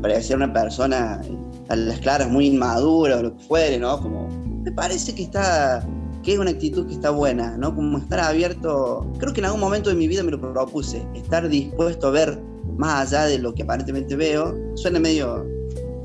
parecer 0.02 0.36
una 0.36 0.52
persona 0.52 1.22
a 1.68 1.76
las 1.76 2.00
claras 2.00 2.28
muy 2.30 2.46
inmadura 2.46 3.18
o 3.18 3.22
lo 3.22 3.36
que 3.36 3.44
fuere, 3.44 3.78
¿no? 3.78 4.00
Como, 4.00 4.28
me 4.62 4.72
parece 4.72 5.14
que 5.14 5.22
está, 5.22 5.86
que 6.22 6.34
es 6.34 6.38
una 6.38 6.50
actitud 6.50 6.86
que 6.86 6.94
está 6.94 7.10
buena, 7.10 7.56
¿no? 7.56 7.74
Como 7.74 7.98
estar 7.98 8.20
abierto, 8.20 9.10
creo 9.18 9.32
que 9.32 9.40
en 9.40 9.46
algún 9.46 9.60
momento 9.60 9.90
de 9.90 9.96
mi 9.96 10.08
vida 10.08 10.22
me 10.22 10.30
lo 10.30 10.40
propuse, 10.40 11.06
estar 11.14 11.48
dispuesto 11.48 12.08
a 12.08 12.10
ver 12.10 12.38
más 12.76 13.12
allá 13.12 13.26
de 13.26 13.38
lo 13.38 13.54
que 13.54 13.62
aparentemente 13.62 14.16
veo, 14.16 14.54
suena 14.74 14.98
medio 14.98 15.46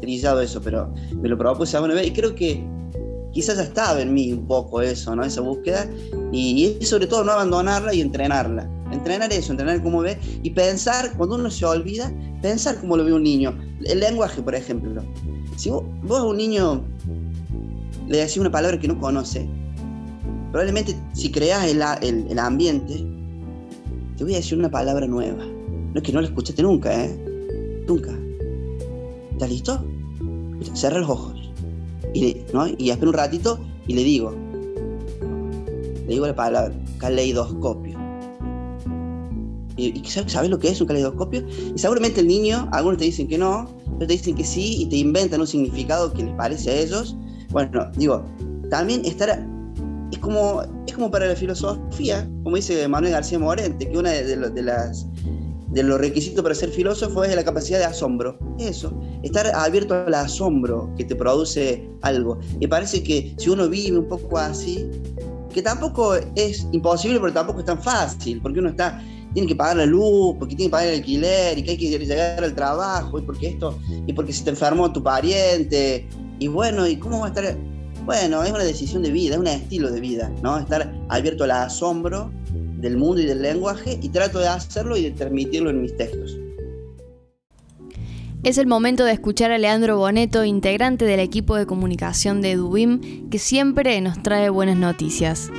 trillado 0.02 0.42
eso, 0.42 0.62
pero 0.62 0.94
me 1.14 1.30
lo 1.30 1.38
propuse 1.38 1.78
alguna 1.78 1.94
vez 1.94 2.08
y 2.08 2.12
creo 2.12 2.36
que 2.36 2.66
quizás 3.32 3.58
ya 3.58 3.64
estaba 3.64 4.02
en 4.02 4.14
mí 4.14 4.34
un 4.34 4.46
poco 4.46 4.82
eso, 4.82 5.16
¿no? 5.16 5.24
Esa 5.24 5.42
búsqueda 5.42 5.90
y, 6.32 6.78
y 6.80 6.86
sobre 6.86 7.08
todo 7.08 7.24
no 7.24 7.32
abandonarla 7.32 7.94
y 7.94 8.02
entrenarla. 8.02 8.70
Entrenar 8.92 9.34
eso, 9.34 9.52
entrenar 9.52 9.82
cómo 9.82 10.02
ve 10.02 10.20
y 10.44 10.52
pensar, 10.52 11.18
cuando 11.18 11.36
uno 11.36 11.50
se 11.50 11.66
olvida, 11.66 12.14
pensar 12.42 12.80
cómo 12.80 12.96
lo 12.96 13.04
ve 13.04 13.14
un 13.14 13.24
niño. 13.24 13.58
El 13.86 14.00
lenguaje, 14.00 14.42
por 14.42 14.56
ejemplo. 14.56 15.04
Si 15.58 15.70
vos, 15.70 15.84
a 16.10 16.24
un 16.24 16.38
niño 16.38 16.84
le 18.08 18.18
decís 18.18 18.38
una 18.38 18.52
palabra 18.52 18.80
que 18.80 18.88
no 18.88 19.00
conoce, 19.00 19.48
probablemente 20.52 20.96
si 21.14 21.32
creas 21.32 21.66
el, 21.68 21.82
el, 22.30 22.40
ambiente, 22.40 23.06
te 24.18 24.24
voy 24.24 24.34
a 24.34 24.38
decir 24.38 24.58
una 24.58 24.70
palabra 24.70 25.08
nueva. 25.08 25.46
No 25.46 25.94
es 25.96 26.04
que 26.04 26.12
no 26.12 26.22
la 26.22 26.28
escuchaste 26.28 26.64
nunca, 26.64 27.06
¿eh? 27.06 27.84
Nunca. 27.88 28.12
¿Estás 29.32 29.50
listo? 29.50 29.86
Cierra 30.74 31.00
los 31.00 31.10
ojos. 31.10 31.52
Y, 32.14 32.38
¿no? 32.54 32.68
y 32.78 32.90
espera 32.90 33.10
un 33.10 33.14
ratito 33.14 33.60
y 33.88 33.94
le 33.94 34.04
digo. 34.04 34.34
Le 36.06 36.14
digo 36.14 36.28
la 36.28 36.36
palabra, 36.36 36.74
caleidoscopio. 36.98 37.93
¿Y, 39.76 40.00
y 40.00 40.04
sabes 40.06 40.50
lo 40.50 40.60
que 40.60 40.70
es 40.70 40.82
un 40.82 40.88
caleidoscopio? 40.88 41.46
Y 41.76 41.78
seguramente 41.78 42.22
el 42.22 42.28
niño, 42.28 42.70
algunos 42.72 43.00
te 43.00 43.06
dicen 43.06 43.28
que 43.28 43.38
no, 43.38 43.70
te 44.00 44.08
dicen 44.08 44.36
que 44.36 44.44
sí 44.44 44.84
y 44.84 44.86
te 44.88 44.98
inventan 44.98 45.42
un 45.42 45.48
significado 45.48 46.14
que 46.14 46.24
les 46.24 46.34
parece 46.36 46.70
a 46.72 46.76
ellos. 46.76 47.16
Bueno, 47.50 47.92
digo, 47.96 48.24
también 48.70 49.06
estar 49.06 49.46
es 50.14 50.20
como, 50.20 50.62
es 50.88 50.94
como 50.94 51.10
para 51.10 51.28
la 51.28 51.36
filosofía, 51.36 52.30
como 52.44 52.56
dice 52.56 52.88
Manuel 52.88 53.14
García 53.14 53.40
Morente, 53.40 53.90
que 53.90 53.98
uno 53.98 54.10
de, 54.10 54.62
las 54.62 55.08
de 55.70 55.84
los 55.84 56.00
requisitos 56.00 56.44
para 56.44 56.54
ser 56.54 56.70
filósofo 56.70 57.24
es 57.24 57.36
la 57.36 57.44
capacidad 57.44 57.80
de 57.80 57.86
asombro. 57.86 58.38
Eso, 58.60 58.94
estar 59.24 59.48
abierto 59.56 59.96
al 59.96 60.14
asombro 60.14 60.94
que 60.98 61.04
te 61.04 61.16
produce 61.16 61.90
algo. 62.02 62.40
Y 62.60 62.68
parece 62.68 63.02
que 63.02 63.34
si 63.38 63.50
uno 63.50 63.68
vive 63.68 63.98
un 63.98 64.08
poco 64.08 64.38
así, 64.38 64.88
que 65.52 65.62
tampoco 65.62 66.16
es 66.36 66.68
imposible, 66.72 67.20
pero 67.20 67.34
tampoco 67.34 67.60
es 67.60 67.66
tan 67.66 67.82
fácil, 67.82 68.40
porque 68.42 68.60
uno 68.60 68.70
está 68.70 69.02
tiene 69.34 69.48
que 69.48 69.56
pagar 69.56 69.78
la 69.78 69.86
luz, 69.86 70.36
porque 70.38 70.56
tiene 70.56 70.70
que 70.70 70.72
pagar 70.72 70.88
el 70.90 70.96
alquiler, 71.00 71.58
y 71.58 71.64
que 71.64 71.72
hay 71.72 71.78
que 71.78 71.90
llegar 71.90 72.44
al 72.44 72.54
trabajo, 72.54 73.20
y 73.20 73.22
porque 73.24 73.48
esto, 73.48 73.80
y 74.06 74.14
porque 74.14 74.32
se 74.34 74.44
te 74.44 74.52
enfermó 74.52 74.92
tu 74.92 75.02
pariente, 75.02 76.08
y 76.40 76.48
bueno, 76.48 76.88
¿y 76.88 76.98
cómo 76.98 77.20
va 77.20 77.26
a 77.26 77.30
estar? 77.30 77.58
Bueno, 78.06 78.44
es 78.44 78.52
una 78.52 78.64
decisión 78.64 79.02
de 79.02 79.12
vida, 79.12 79.36
es 79.36 79.40
un 79.40 79.48
estilo 79.48 79.92
de 79.92 80.00
vida, 80.00 80.32
¿no? 80.42 80.60
Estar 80.60 80.94
abierto 81.10 81.46
al 81.46 81.52
asombro 81.52 82.32
del 82.80 82.98
mundo 82.98 83.22
y 83.22 83.26
del 83.26 83.42
lenguaje, 83.42 83.98
y 84.02 84.10
trato 84.10 84.40
de 84.40 84.48
hacerlo 84.48 84.98
y 84.98 85.04
de 85.04 85.12
transmitirlo 85.12 85.70
en 85.70 85.82
mis 85.82 85.96
textos. 85.96 86.38
Es 88.44 88.58
el 88.58 88.68
momento 88.68 89.06
de 89.06 89.14
escuchar 89.14 89.52
a 89.52 89.58
Leandro 89.58 89.98
Boneto, 89.98 90.44
integrante 90.44 91.06
del 91.06 91.22
equipo 91.22 91.56
de 91.56 91.66
comunicación 91.66 92.42
de 92.42 92.58
Dubim, 92.58 93.30
que 93.30 93.40
siempre 93.40 94.00
nos 94.02 94.22
trae 94.22 94.50
buenas 94.50 94.76
noticias. 94.76 95.50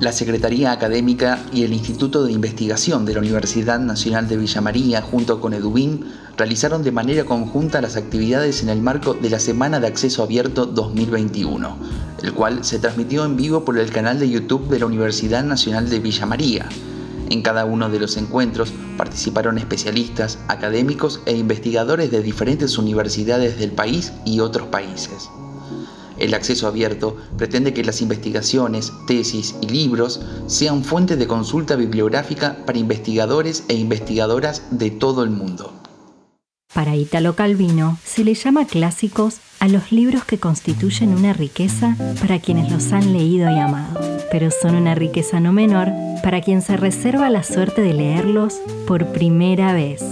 La 0.00 0.12
Secretaría 0.12 0.72
Académica 0.72 1.38
y 1.52 1.62
el 1.62 1.72
Instituto 1.72 2.24
de 2.24 2.32
Investigación 2.32 3.04
de 3.04 3.14
la 3.14 3.20
Universidad 3.20 3.78
Nacional 3.78 4.26
de 4.28 4.36
Villa 4.36 4.60
María, 4.60 5.00
junto 5.00 5.40
con 5.40 5.54
EDUBIM, 5.54 6.00
realizaron 6.36 6.82
de 6.82 6.90
manera 6.90 7.24
conjunta 7.24 7.80
las 7.80 7.96
actividades 7.96 8.62
en 8.62 8.70
el 8.70 8.82
marco 8.82 9.14
de 9.14 9.30
la 9.30 9.38
Semana 9.38 9.78
de 9.78 9.86
Acceso 9.86 10.24
Abierto 10.24 10.66
2021, 10.66 11.78
el 12.22 12.32
cual 12.32 12.64
se 12.64 12.80
transmitió 12.80 13.24
en 13.24 13.36
vivo 13.36 13.64
por 13.64 13.78
el 13.78 13.90
canal 13.92 14.18
de 14.18 14.28
YouTube 14.28 14.68
de 14.68 14.80
la 14.80 14.86
Universidad 14.86 15.44
Nacional 15.44 15.88
de 15.88 16.00
Villa 16.00 16.26
María. 16.26 16.68
En 17.30 17.42
cada 17.42 17.64
uno 17.64 17.88
de 17.88 18.00
los 18.00 18.16
encuentros 18.16 18.72
participaron 18.98 19.58
especialistas, 19.58 20.38
académicos 20.48 21.20
e 21.24 21.36
investigadores 21.36 22.10
de 22.10 22.20
diferentes 22.20 22.78
universidades 22.78 23.58
del 23.58 23.70
país 23.70 24.12
y 24.24 24.40
otros 24.40 24.66
países. 24.66 25.30
El 26.18 26.34
acceso 26.34 26.68
abierto 26.68 27.16
pretende 27.36 27.74
que 27.74 27.84
las 27.84 28.00
investigaciones, 28.00 28.92
tesis 29.06 29.56
y 29.60 29.66
libros 29.66 30.20
sean 30.46 30.84
fuente 30.84 31.16
de 31.16 31.26
consulta 31.26 31.76
bibliográfica 31.76 32.58
para 32.66 32.78
investigadores 32.78 33.64
e 33.68 33.74
investigadoras 33.74 34.62
de 34.70 34.90
todo 34.90 35.24
el 35.24 35.30
mundo. 35.30 35.72
Para 36.72 36.96
Italo 36.96 37.36
Calvino 37.36 37.98
se 38.04 38.24
le 38.24 38.34
llama 38.34 38.66
clásicos 38.66 39.36
a 39.60 39.68
los 39.68 39.92
libros 39.92 40.24
que 40.24 40.38
constituyen 40.38 41.10
una 41.10 41.32
riqueza 41.32 41.96
para 42.20 42.40
quienes 42.40 42.70
los 42.70 42.92
han 42.92 43.12
leído 43.12 43.48
y 43.48 43.58
amado, 43.58 44.00
pero 44.30 44.50
son 44.50 44.74
una 44.74 44.94
riqueza 44.96 45.38
no 45.38 45.52
menor 45.52 45.90
para 46.22 46.40
quien 46.40 46.62
se 46.62 46.76
reserva 46.76 47.30
la 47.30 47.44
suerte 47.44 47.80
de 47.80 47.94
leerlos 47.94 48.54
por 48.88 49.06
primera 49.06 49.72
vez. 49.72 50.02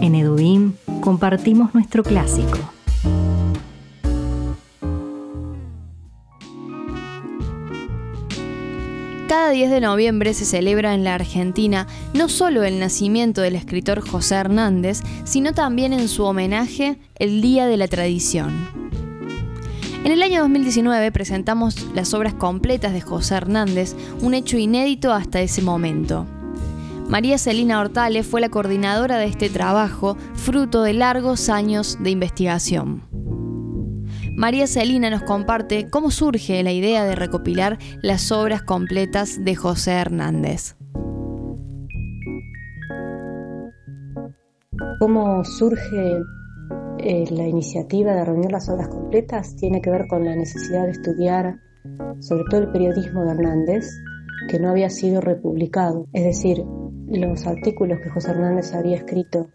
En 0.00 0.16
Edubim 0.16 0.74
compartimos 1.00 1.74
nuestro 1.74 2.02
clásico. 2.02 2.58
Cada 9.30 9.50
10 9.50 9.70
de 9.70 9.80
noviembre 9.80 10.34
se 10.34 10.44
celebra 10.44 10.92
en 10.92 11.04
la 11.04 11.14
Argentina 11.14 11.86
no 12.14 12.28
solo 12.28 12.64
el 12.64 12.80
nacimiento 12.80 13.42
del 13.42 13.54
escritor 13.54 14.00
José 14.00 14.34
Hernández, 14.34 15.02
sino 15.22 15.52
también 15.52 15.92
en 15.92 16.08
su 16.08 16.24
homenaje 16.24 16.98
el 17.14 17.40
Día 17.40 17.68
de 17.68 17.76
la 17.76 17.86
Tradición. 17.86 18.68
En 20.02 20.10
el 20.10 20.20
año 20.24 20.40
2019 20.40 21.12
presentamos 21.12 21.76
las 21.94 22.12
obras 22.12 22.34
completas 22.34 22.92
de 22.92 23.02
José 23.02 23.36
Hernández, 23.36 23.94
un 24.20 24.34
hecho 24.34 24.58
inédito 24.58 25.12
hasta 25.12 25.40
ese 25.40 25.62
momento. 25.62 26.26
María 27.06 27.38
Celina 27.38 27.78
Hortales 27.78 28.26
fue 28.26 28.40
la 28.40 28.48
coordinadora 28.48 29.16
de 29.18 29.26
este 29.26 29.48
trabajo, 29.48 30.16
fruto 30.34 30.82
de 30.82 30.94
largos 30.94 31.48
años 31.50 31.98
de 32.00 32.10
investigación. 32.10 33.09
María 34.40 34.66
Celina 34.66 35.10
nos 35.10 35.22
comparte 35.22 35.90
cómo 35.90 36.10
surge 36.10 36.62
la 36.62 36.72
idea 36.72 37.04
de 37.04 37.14
recopilar 37.14 37.76
las 38.00 38.32
obras 38.32 38.62
completas 38.62 39.44
de 39.44 39.54
José 39.54 39.90
Hernández. 39.90 40.76
¿Cómo 44.98 45.44
surge 45.44 46.22
eh, 47.00 47.24
la 47.30 47.46
iniciativa 47.46 48.14
de 48.14 48.24
reunir 48.24 48.50
las 48.50 48.70
obras 48.70 48.88
completas? 48.88 49.56
Tiene 49.56 49.82
que 49.82 49.90
ver 49.90 50.06
con 50.08 50.24
la 50.24 50.34
necesidad 50.34 50.86
de 50.86 50.92
estudiar 50.92 51.60
sobre 52.20 52.44
todo 52.48 52.62
el 52.62 52.72
periodismo 52.72 53.22
de 53.24 53.32
Hernández, 53.32 53.84
que 54.48 54.58
no 54.58 54.70
había 54.70 54.88
sido 54.88 55.20
republicado, 55.20 56.06
es 56.14 56.24
decir, 56.24 56.64
los 57.10 57.46
artículos 57.46 58.00
que 58.00 58.10
José 58.10 58.30
Hernández 58.30 58.72
había 58.74 58.96
escrito 58.96 59.48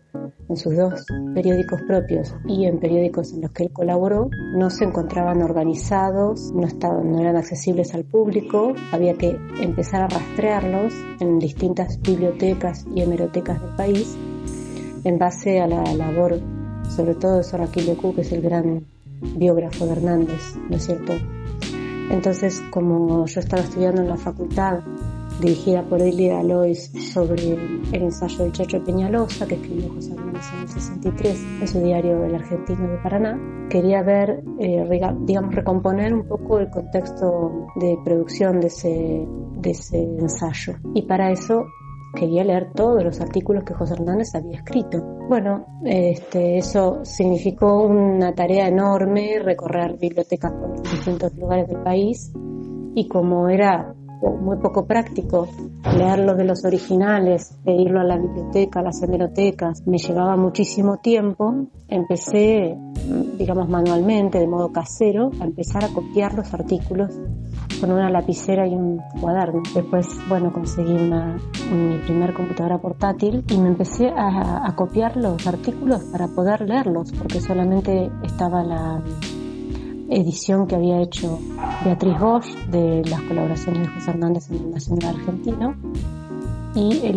en 0.50 0.58
sus 0.58 0.76
dos 0.76 1.06
periódicos 1.34 1.82
propios 1.84 2.36
y 2.46 2.66
en 2.66 2.80
periódicos 2.80 3.34
en 3.34 3.42
los 3.42 3.52
que 3.52 3.64
él 3.64 3.72
colaboró 3.72 4.30
no 4.56 4.70
se 4.70 4.86
encontraban 4.86 5.42
organizados, 5.42 6.52
no, 6.54 6.68
estaban, 6.68 7.12
no 7.12 7.20
eran 7.20 7.38
accesibles 7.38 7.94
al 7.94 8.04
público, 8.04 8.74
había 8.92 9.14
que 9.14 9.38
empezar 9.62 10.04
a 10.04 10.08
rastrearlos 10.08 10.94
en 11.20 11.40
distintas 11.40 12.02
bibliotecas 12.02 12.86
y 12.94 13.02
hemerotecas 13.02 13.62
del 13.62 13.76
país 13.76 14.18
en 15.04 15.18
base 15.18 15.62
a 15.62 15.68
la 15.68 15.84
labor, 15.94 16.40
sobre 16.90 17.16
todo 17.16 17.38
de 17.38 17.44
Soraquil 17.44 17.96
Q, 17.96 18.16
que 18.16 18.22
es 18.22 18.32
el 18.32 18.42
gran 18.42 18.86
biógrafo 19.38 19.86
de 19.86 19.94
Hernández, 19.94 20.56
¿no 20.70 20.76
es 20.76 20.86
cierto? 20.86 21.14
Entonces, 22.12 22.62
como 22.70 23.26
yo 23.26 23.40
estaba 23.40 23.64
estudiando 23.64 24.02
en 24.02 24.10
la 24.10 24.18
facultad 24.18 24.80
dirigida 25.39 25.84
por 25.84 26.01
Elida 26.01 26.39
Alois 26.39 26.92
sobre 27.13 27.54
el 27.92 28.01
ensayo 28.01 28.44
del 28.44 28.51
Chacho 28.51 28.84
Peñalosa 28.84 29.46
que 29.46 29.56
escribió 29.56 29.94
José 29.94 30.13
Hernández 30.13 30.44
en 30.54 30.60
el 30.62 30.68
63 30.68 31.46
en 31.62 31.68
su 31.68 31.80
diario 31.80 32.24
El 32.25 32.36
Argentino 32.36 32.88
de 32.88 32.98
Paraná. 32.98 33.39
Quería 33.70 34.04
ver, 34.04 34.44
eh, 34.60 34.88
digamos, 35.22 35.56
recomponer 35.56 36.13
un 36.13 36.27
poco 36.27 36.60
el 36.60 36.70
contexto 36.70 37.68
de 37.75 37.98
producción 38.04 38.60
de 38.62 38.68
ese, 38.68 39.27
de 39.58 39.72
ese 39.72 40.04
ensayo. 40.04 40.75
Y 40.94 41.04
para 41.04 41.32
eso 41.32 41.65
quería 42.15 42.44
leer 42.44 42.72
todos 42.74 43.04
los 43.04 43.20
artículos 43.20 43.63
que 43.63 43.74
José 43.74 43.94
Hernández 43.94 44.34
había 44.36 44.58
escrito. 44.58 45.01
Bueno, 45.27 45.65
este, 45.84 46.58
eso 46.58 47.04
significó 47.04 47.84
una 47.84 48.34
tarea 48.34 48.68
enorme, 48.68 49.39
recorrer 49.39 49.98
bibliotecas 49.98 50.51
por 50.54 50.82
distintos 50.82 51.36
lugares 51.36 51.68
del 51.68 51.82
país 51.82 52.32
y 52.96 53.08
como 53.10 53.50
era 53.50 53.94
muy 54.32 54.58
poco 54.58 54.86
práctico 54.86 55.48
leerlo 55.98 56.36
de 56.36 56.46
los 56.46 56.65
originales, 56.65 57.58
pedirlo 57.63 58.00
a 58.00 58.03
la 58.03 58.17
biblioteca, 58.17 58.79
a 58.79 58.84
las 58.84 59.01
hemerotecas, 59.01 59.86
me 59.86 59.98
llevaba 59.98 60.36
muchísimo 60.36 60.98
tiempo, 60.98 61.67
empecé, 61.88 62.77
digamos, 63.38 63.70
manualmente, 63.70 64.39
de 64.39 64.48
modo 64.48 64.72
casero, 64.72 65.32
a 65.39 65.46
empezar 65.46 65.84
a 65.84 65.89
copiar 65.89 66.34
los 66.34 66.53
artículos 66.53 67.12
con 67.79 67.91
una 67.91 68.10
lapicera 68.10 68.67
y 68.67 68.74
un 68.74 69.00
cuaderno. 69.20 69.62
Después, 69.74 70.08
bueno, 70.27 70.51
conseguí 70.51 70.94
una, 70.94 71.38
mi 71.72 71.98
primer 72.00 72.34
computadora 72.34 72.79
portátil 72.79 73.44
y 73.50 73.58
me 73.58 73.67
empecé 73.67 74.10
a, 74.10 74.65
a 74.65 74.75
copiar 74.75 75.17
los 75.17 75.46
artículos 75.46 76.01
para 76.05 76.27
poder 76.27 76.62
leerlos, 76.62 77.12
porque 77.12 77.41
solamente 77.41 78.10
estaba 78.24 78.63
la 78.63 79.03
edición 80.10 80.68
que 80.68 80.76
había 80.76 81.02
hecho 81.02 81.40
Beatriz 81.84 82.20
Bosch 82.20 82.48
de 82.70 83.04
las 83.10 83.22
colaboraciones 83.22 83.82
de 83.82 83.88
José 83.88 84.12
Hernández 84.12 84.50
en 84.50 84.58
el 84.58 84.72
Nacional 84.72 85.16
Argentino 85.16 85.76
y 86.76 87.12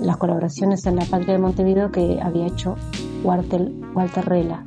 las 0.00 0.16
colaboraciones 0.16 0.86
en 0.86 0.96
La 0.96 1.04
Patria 1.04 1.34
de 1.34 1.40
Montevideo 1.40 1.90
que 1.90 2.20
había 2.22 2.46
hecho 2.46 2.76
Walter, 3.24 3.70
Walter 3.94 4.24
Rela. 4.24 4.64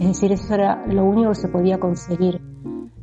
Es 0.00 0.06
decir, 0.06 0.32
eso 0.32 0.54
era 0.54 0.86
lo 0.86 1.04
único 1.04 1.30
que 1.30 1.34
se 1.34 1.48
podía 1.48 1.78
conseguir 1.78 2.40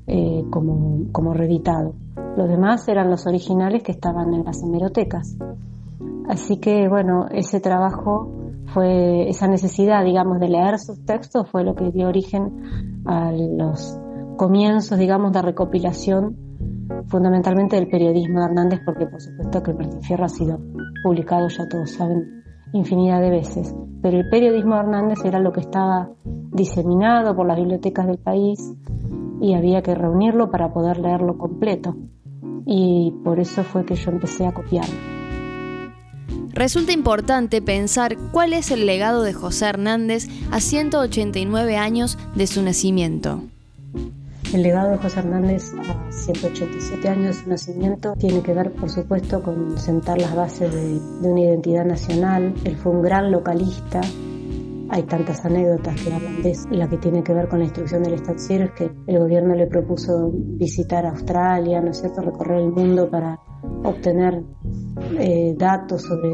eh, 0.08 0.46
como, 0.50 1.12
como 1.12 1.34
reeditado. 1.34 1.94
Los 2.38 2.48
demás 2.48 2.88
eran 2.88 3.10
los 3.10 3.28
originales 3.28 3.84
que 3.84 3.92
estaban 3.92 4.34
en 4.34 4.46
las 4.46 4.64
hemerotecas. 4.64 5.36
Así 6.30 6.58
que, 6.58 6.88
bueno, 6.88 7.28
ese 7.30 7.60
trabajo 7.60 8.47
fue 8.74 9.30
esa 9.30 9.48
necesidad, 9.48 10.04
digamos, 10.04 10.40
de 10.40 10.50
leer 10.50 10.80
sus 10.80 11.04
textos 11.06 11.50
fue 11.50 11.64
lo 11.64 11.76
que 11.76 11.92
dio 11.92 12.08
origen 12.08 13.04
a 13.06 13.32
los 13.32 14.00
comienzos, 14.38 14.98
digamos, 14.98 15.32
de 15.32 15.42
recopilación 15.42 16.48
fundamentalmente 17.08 17.76
del 17.76 17.88
periodismo 17.88 18.40
de 18.40 18.46
Hernández, 18.46 18.80
porque 18.86 19.06
por 19.06 19.22
supuesto 19.22 19.64
que 19.64 19.72
el 19.72 19.78
Martín 19.78 20.02
Fierro 20.02 20.26
ha 20.26 20.30
sido 20.30 20.60
publicado, 21.04 21.48
ya 21.48 21.68
todos 21.68 21.92
saben, 21.92 22.44
infinidad 22.74 23.22
de 23.22 23.30
veces. 23.30 23.76
Pero 24.02 24.18
el 24.20 24.30
periodismo 24.30 24.76
de 24.76 24.82
Hernández 24.82 25.20
era 25.26 25.40
lo 25.40 25.52
que 25.52 25.62
estaba 25.62 26.10
diseminado 26.52 27.36
por 27.36 27.48
las 27.48 27.58
bibliotecas 27.58 28.08
del 28.08 28.20
país 28.20 28.74
y 29.42 29.54
había 29.54 29.82
que 29.82 29.96
reunirlo 29.96 30.50
para 30.50 30.74
poder 30.74 31.00
leerlo 31.00 31.38
completo. 31.38 31.96
Y 32.66 33.14
por 33.24 33.40
eso 33.40 33.64
fue 33.64 33.86
que 33.86 33.96
yo 33.96 34.12
empecé 34.12 34.46
a 34.46 34.54
copiarlo. 34.54 35.17
Resulta 36.54 36.92
importante 36.92 37.62
pensar 37.62 38.18
cuál 38.32 38.54
es 38.54 38.72
el 38.72 38.86
legado 38.86 39.24
de 39.24 39.34
José 39.34 39.66
Hernández 39.66 40.28
a 40.52 40.60
189 40.60 41.78
años 41.78 42.18
de 42.36 42.48
su 42.48 42.62
nacimiento. 42.62 43.44
El 44.54 44.64
legado 44.64 44.92
de 44.92 44.98
José 44.98 45.20
Hernández 45.20 45.74
a 45.74 46.12
187 46.12 47.10
años 47.10 47.26
de 47.26 47.34
su 47.44 47.50
nacimiento 47.50 48.14
tiene 48.18 48.42
que 48.42 48.54
ver, 48.54 48.72
por 48.72 48.90
supuesto, 48.90 49.44
con 49.44 49.78
sentar 49.78 50.22
las 50.22 50.34
bases 50.36 50.74
de, 50.74 51.02
una 51.28 51.42
identidad 51.42 51.86
nacional. 51.86 52.54
Él 52.64 52.78
fue 52.78 52.94
un 52.94 53.02
gran 53.02 53.30
localista. 53.30 54.00
Hay 54.90 55.04
tantas 55.04 55.44
anécdotas 55.44 56.02
que 56.02 56.14
hablan 56.14 56.42
de. 56.44 56.58
La 56.72 56.88
que 56.88 56.98
tiene 56.98 57.24
que 57.24 57.34
ver 57.34 57.50
con 57.50 57.60
la 57.60 57.66
instrucción 57.66 58.04
del 58.04 58.14
estanciero 58.14 58.66
es 58.66 58.72
que 58.72 58.90
el 59.08 59.20
gobierno 59.20 59.54
le 59.54 59.68
propuso 59.68 60.32
visitar 60.34 61.06
Australia, 61.06 61.82
¿no 61.82 61.92
es 61.92 62.00
cierto?, 62.00 62.22
recorrer 62.22 62.62
el 62.62 62.72
mundo 62.72 63.10
para 63.10 63.38
obtener 63.84 64.44
eh, 65.20 65.56
datos 65.58 66.04
sobre 66.04 66.32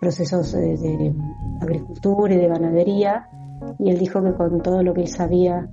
procesos 0.00 0.52
de, 0.52 0.76
de 0.76 1.14
agricultura 1.60 2.34
y 2.34 2.38
de 2.38 2.48
ganadería. 2.48 3.28
Y 3.78 3.90
él 3.90 3.98
dijo 3.98 4.22
que 4.22 4.32
con 4.34 4.62
todo 4.62 4.82
lo 4.82 4.94
que 4.94 5.02
él 5.02 5.08
sabía 5.08 5.68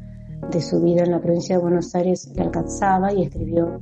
de 0.51 0.61
su 0.61 0.81
vida 0.81 1.03
en 1.03 1.11
la 1.11 1.19
provincia 1.19 1.55
de 1.55 1.61
Buenos 1.61 1.93
Aires 1.95 2.31
le 2.35 2.43
alcanzaba 2.43 3.13
y 3.13 3.23
escribió 3.23 3.81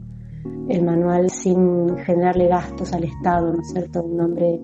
el 0.70 0.84
manual 0.84 1.30
sin 1.30 1.98
generarle 1.98 2.48
gastos 2.48 2.94
al 2.94 3.04
Estado, 3.04 3.54
¿no 3.54 3.62
es 3.62 3.72
cierto? 3.72 4.04
Un 4.04 4.20
hombre 4.22 4.62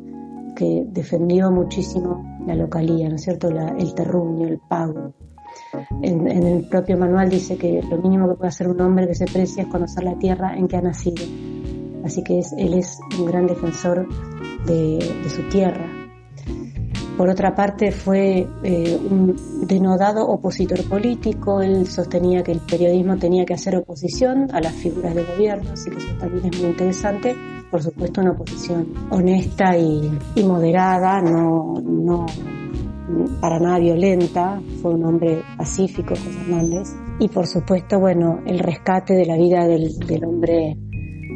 que 0.56 0.86
defendió 0.88 1.52
muchísimo 1.52 2.40
la 2.46 2.56
localía, 2.56 3.10
¿no 3.10 3.16
es 3.16 3.24
cierto? 3.24 3.50
el 3.50 3.94
terruño, 3.94 4.48
el 4.48 4.60
pago. 4.60 5.14
En, 6.02 6.28
el 6.28 6.68
propio 6.68 6.98
manual 6.98 7.30
dice 7.30 7.58
que 7.58 7.82
lo 7.84 7.98
mínimo 7.98 8.28
que 8.30 8.36
puede 8.36 8.50
hacer 8.50 8.68
un 8.68 8.82
hombre 8.82 9.08
que 9.08 9.16
se 9.16 9.26
precia 9.26 9.64
es 9.64 9.70
conocer 9.70 10.04
la 10.04 10.18
tierra 10.18 10.56
en 10.56 10.68
que 10.68 10.78
ha 10.78 10.82
nacido. 10.82 11.24
Así 12.04 12.24
que 12.24 12.40
él 12.58 12.74
es 12.74 13.00
un 13.20 13.26
gran 13.26 13.48
defensor 13.48 14.08
de 14.66 15.30
su 15.30 15.44
tierra, 15.50 16.02
por 17.22 17.30
otra 17.30 17.54
parte, 17.54 17.92
fue 17.92 18.48
eh, 18.64 19.00
un 19.10 19.36
denodado 19.68 20.28
opositor 20.28 20.84
político. 20.90 21.62
Él 21.62 21.86
sostenía 21.88 22.42
que 22.42 22.52
el 22.52 22.62
periodismo 22.62 23.16
tenía 23.18 23.46
que 23.46 23.54
hacer 23.54 23.76
oposición 23.76 24.48
a 24.52 24.60
las 24.60 24.74
figuras 24.74 25.14
de 25.14 25.24
gobierno, 25.24 25.72
así 25.72 25.92
que 25.92 25.98
eso 25.98 26.16
también 26.20 26.52
es 26.52 26.60
muy 26.60 26.72
interesante. 26.72 27.36
Por 27.70 27.84
supuesto, 27.84 28.22
una 28.22 28.32
oposición 28.32 28.88
honesta 29.12 29.78
y, 29.78 30.10
moderada, 30.44 31.22
no, 31.22 31.76
no 31.80 32.26
para 33.40 33.60
nada 33.60 33.78
violenta. 33.78 34.60
Fue 34.82 34.96
un 34.96 35.06
hombre 35.06 35.44
pacífico, 35.58 36.16
José 36.16 36.40
Hernández. 36.42 36.90
Y 37.20 37.28
por 37.28 37.46
supuesto, 37.46 38.00
bueno, 38.00 38.40
el 38.48 38.58
rescate 38.58 39.14
de 39.14 39.28
la 39.28 39.38
vida 39.38 39.68
del, 39.68 39.96
del 40.00 40.26
hombre 40.26 40.76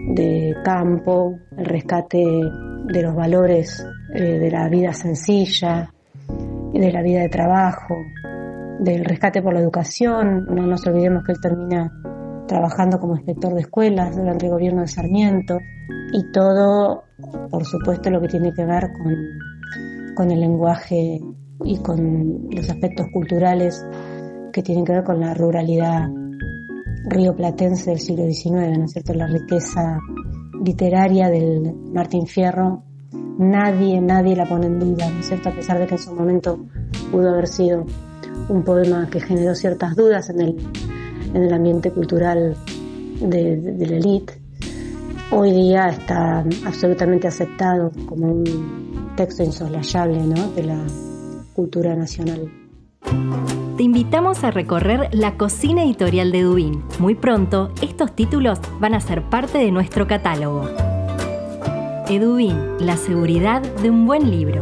de 0.08 0.56
campo, 0.64 1.38
el 1.58 1.66
rescate 1.66 2.24
de 2.24 3.02
los 3.02 3.16
valores 3.16 3.86
eh, 4.14 4.40
de 4.40 4.52
la 4.52 4.70
vida 4.70 4.94
sencilla, 4.94 5.92
de 6.74 6.92
la 6.92 7.02
vida 7.02 7.22
de 7.22 7.30
trabajo, 7.30 7.96
del 8.80 9.06
rescate 9.06 9.42
por 9.42 9.54
la 9.54 9.62
educación. 9.62 10.46
No 10.46 10.68
nos 10.68 10.86
olvidemos 10.86 11.24
que 11.24 11.32
él 11.32 11.40
termina 11.42 11.92
trabajando 12.48 13.00
como 13.00 13.16
inspector 13.16 13.54
de 13.54 13.62
escuelas 13.62 14.16
durante 14.16 14.46
el 14.46 14.52
gobierno 14.52 14.82
de 14.82 14.88
Sarmiento 14.88 15.58
y 16.12 16.32
todo, 16.32 17.04
por 17.50 17.66
supuesto, 17.66 18.10
lo 18.10 18.22
que 18.22 18.28
tiene 18.28 18.54
que 18.54 18.66
ver 18.66 18.92
con, 18.94 19.16
con 20.16 20.32
el 20.32 20.40
lenguaje 20.40 21.20
y 21.64 21.78
con 21.80 22.48
los 22.52 22.70
aspectos 22.70 23.08
culturales 23.12 23.86
que 24.54 24.62
tienen 24.62 24.86
que 24.86 24.94
ver 24.94 25.04
con 25.04 25.20
la 25.20 25.34
ruralidad 25.34 26.08
rioplatense 27.10 27.92
del 27.92 28.00
siglo 28.00 28.26
XIX, 28.26 28.78
¿no 28.78 28.86
es 28.86 28.92
cierto? 28.92 29.14
La 29.14 29.28
riqueza 29.28 30.00
literaria 30.64 31.30
del 31.30 31.74
Martín 31.94 32.28
Fierro 32.28 32.84
nadie, 33.38 34.02
nadie 34.02 34.36
la 34.36 34.46
pone 34.46 34.68
en 34.68 34.80
duda, 34.80 35.10
¿no 35.10 35.20
es 35.20 35.28
cierto? 35.28 35.50
A 35.50 35.54
pesar 35.54 35.80
de 35.80 35.88
que 35.88 35.96
en 35.96 36.02
su 36.02 36.14
momento 36.14 36.66
pudo 37.12 37.30
haber 37.30 37.48
sido 37.48 37.86
un 38.50 38.64
poema 38.64 39.08
que 39.10 39.20
generó 39.20 39.56
ciertas 39.56 39.96
dudas 39.96 40.30
en 40.30 40.42
el, 40.42 40.56
en 41.34 41.44
el 41.44 41.54
ambiente 41.54 41.92
cultural 41.92 42.56
de, 43.20 43.86
la 43.88 43.96
élite, 43.96 44.42
hoy 45.32 45.52
día 45.52 45.88
está 45.88 46.44
absolutamente 46.66 47.28
aceptado 47.28 47.92
como 48.08 48.28
un 48.28 49.14
texto 49.16 49.44
insolayable 49.44 50.24
¿no? 50.24 50.52
de 50.52 50.64
la 50.64 50.86
cultura 51.56 51.96
nacional. 51.96 52.52
Te 53.78 53.84
invitamos 53.84 54.46
a 54.46 54.52
recorrer 54.52 55.10
la 55.12 55.36
cocina 55.36 55.84
editorial 55.84 56.32
de 56.32 56.44
Dubín. 56.44 56.82
Muy 56.98 57.14
pronto, 57.14 57.74
estos 57.82 58.16
títulos 58.16 58.58
van 58.80 58.94
a 58.94 59.02
ser 59.02 59.22
parte 59.24 59.58
de 59.58 59.70
nuestro 59.70 60.08
catálogo. 60.08 60.70
Edubín, 62.08 62.58
la 62.80 62.96
seguridad 62.96 63.62
de 63.62 63.90
un 63.90 64.06
buen 64.06 64.32
libro. 64.32 64.62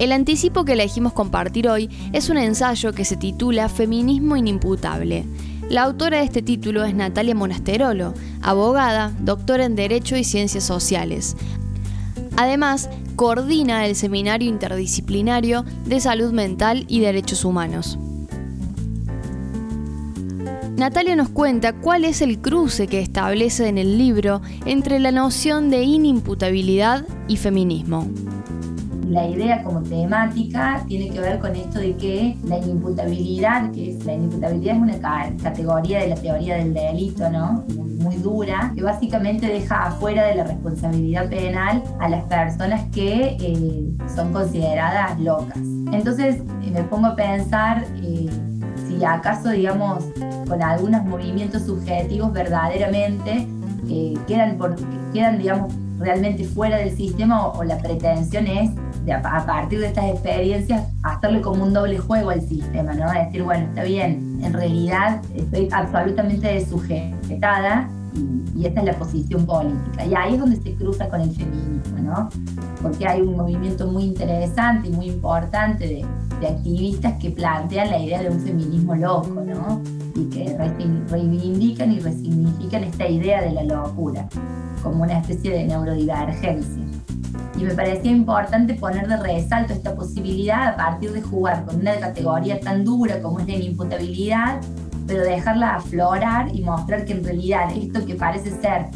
El 0.00 0.10
anticipo 0.10 0.64
que 0.64 0.72
elegimos 0.72 1.12
compartir 1.12 1.68
hoy 1.68 1.88
es 2.12 2.30
un 2.30 2.38
ensayo 2.38 2.92
que 2.92 3.04
se 3.04 3.16
titula 3.16 3.68
Feminismo 3.68 4.34
inimputable. 4.34 5.24
La 5.68 5.84
autora 5.84 6.18
de 6.18 6.24
este 6.24 6.42
título 6.42 6.82
es 6.82 6.96
Natalia 6.96 7.36
Monasterolo, 7.36 8.12
abogada, 8.42 9.12
doctora 9.20 9.64
en 9.64 9.76
Derecho 9.76 10.16
y 10.16 10.24
Ciencias 10.24 10.64
Sociales. 10.64 11.36
Además, 12.36 12.88
coordina 13.16 13.86
el 13.86 13.94
Seminario 13.94 14.48
Interdisciplinario 14.48 15.64
de 15.86 16.00
Salud 16.00 16.32
Mental 16.32 16.84
y 16.88 17.00
Derechos 17.00 17.44
Humanos. 17.44 17.98
Natalia 20.76 21.14
nos 21.14 21.28
cuenta 21.28 21.74
cuál 21.74 22.04
es 22.04 22.22
el 22.22 22.40
cruce 22.40 22.88
que 22.88 23.00
establece 23.00 23.68
en 23.68 23.78
el 23.78 23.98
libro 23.98 24.40
entre 24.64 24.98
la 24.98 25.12
noción 25.12 25.70
de 25.70 25.82
inimputabilidad 25.82 27.06
y 27.28 27.36
feminismo 27.36 28.08
la 29.12 29.28
idea 29.28 29.62
como 29.62 29.82
temática 29.82 30.82
tiene 30.88 31.10
que 31.10 31.20
ver 31.20 31.38
con 31.38 31.54
esto 31.54 31.80
de 31.80 31.94
que 31.96 32.36
la 32.44 32.58
inimputabilidad, 32.58 33.70
que 33.70 33.90
es 33.90 34.04
la 34.06 34.14
inimputabilidad 34.14 34.76
es 34.76 34.82
una 34.82 35.36
categoría 35.42 36.00
de 36.00 36.08
la 36.08 36.16
teoría 36.16 36.56
del 36.56 36.72
delito, 36.72 37.28
¿no? 37.30 37.64
Muy, 38.02 38.16
dura, 38.16 38.72
que 38.74 38.82
básicamente 38.82 39.46
deja 39.46 39.86
afuera 39.86 40.26
de 40.26 40.34
la 40.36 40.44
responsabilidad 40.44 41.28
penal 41.28 41.82
a 42.00 42.08
las 42.08 42.24
personas 42.24 42.88
que 42.90 43.36
eh, 43.40 43.90
son 44.14 44.32
consideradas 44.32 45.18
locas. 45.20 45.56
Entonces 45.92 46.36
eh, 46.62 46.70
me 46.72 46.82
pongo 46.82 47.08
a 47.08 47.16
pensar 47.16 47.84
eh, 48.02 48.28
si 48.88 49.04
acaso, 49.04 49.50
digamos, 49.50 50.04
con 50.48 50.62
algunos 50.62 51.04
movimientos 51.04 51.62
subjetivos 51.62 52.32
verdaderamente 52.32 53.46
quedan, 54.26 54.56
por, 54.58 54.76
quedan, 55.12 55.38
digamos, 55.38 55.72
realmente 55.98 56.44
fuera 56.44 56.78
del 56.78 56.96
sistema 56.96 57.48
o 57.48 57.62
la 57.64 57.78
pretensión 57.78 58.46
es 58.46 58.70
a 59.10 59.46
partir 59.46 59.80
de 59.80 59.88
estas 59.88 60.04
experiencias, 60.06 60.86
hacerle 61.02 61.40
como 61.40 61.64
un 61.64 61.72
doble 61.72 61.98
juego 61.98 62.30
al 62.30 62.40
sistema, 62.40 62.94
¿no? 62.94 63.10
Decir, 63.10 63.42
bueno, 63.42 63.66
está 63.66 63.82
bien, 63.82 64.31
en 64.42 64.52
realidad 64.52 65.22
estoy 65.34 65.68
absolutamente 65.72 66.48
desujetada 66.48 67.88
y, 68.14 68.66
esta 68.66 68.80
es 68.80 68.86
la 68.86 68.98
posición 68.98 69.46
política. 69.46 70.04
Y 70.04 70.14
ahí 70.14 70.34
es 70.34 70.40
donde 70.40 70.56
se 70.56 70.74
cruza 70.74 71.08
con 71.08 71.20
el 71.20 71.30
feminismo, 71.32 71.98
¿no? 71.98 72.28
Porque 72.82 73.06
hay 73.06 73.22
un 73.22 73.36
movimiento 73.36 73.86
muy 73.86 74.04
interesante 74.04 74.88
y 74.88 74.92
muy 74.92 75.06
importante 75.08 76.04
de 76.40 76.46
activistas 76.46 77.14
que 77.18 77.30
plantean 77.30 77.90
la 77.90 77.98
idea 77.98 78.22
de 78.22 78.30
un 78.30 78.40
feminismo 78.40 78.94
loco, 78.94 79.42
¿no? 79.44 79.80
Y 80.14 80.24
que 80.26 80.56
reivindican 81.08 81.92
y 81.92 82.00
resignifican 82.00 82.84
esta 82.84 83.08
idea 83.08 83.40
de 83.40 83.52
la 83.52 83.64
locura 83.64 84.28
como 84.82 85.04
una 85.04 85.18
especie 85.18 85.50
de 85.52 85.64
neurodivergencia 85.64 86.91
y 87.56 87.64
me 87.64 87.74
parecía 87.74 88.10
importante 88.10 88.74
poner 88.74 89.06
de 89.08 89.16
resalto 89.16 89.72
esta 89.72 89.94
posibilidad 89.94 90.68
a 90.68 90.76
partir 90.76 91.12
de 91.12 91.22
jugar 91.22 91.64
con 91.64 91.80
una 91.80 91.94
categoría 91.96 92.58
tan 92.60 92.84
dura 92.84 93.20
como 93.20 93.40
es 93.40 93.46
la 93.46 93.54
inimputabilidad, 93.54 94.60
pero 95.06 95.22
dejarla 95.22 95.76
aflorar 95.76 96.54
y 96.54 96.62
mostrar 96.62 97.04
que 97.04 97.12
en 97.12 97.24
realidad 97.24 97.70
esto 97.76 98.04
que 98.06 98.14
parece 98.14 98.50
ser 98.50 98.86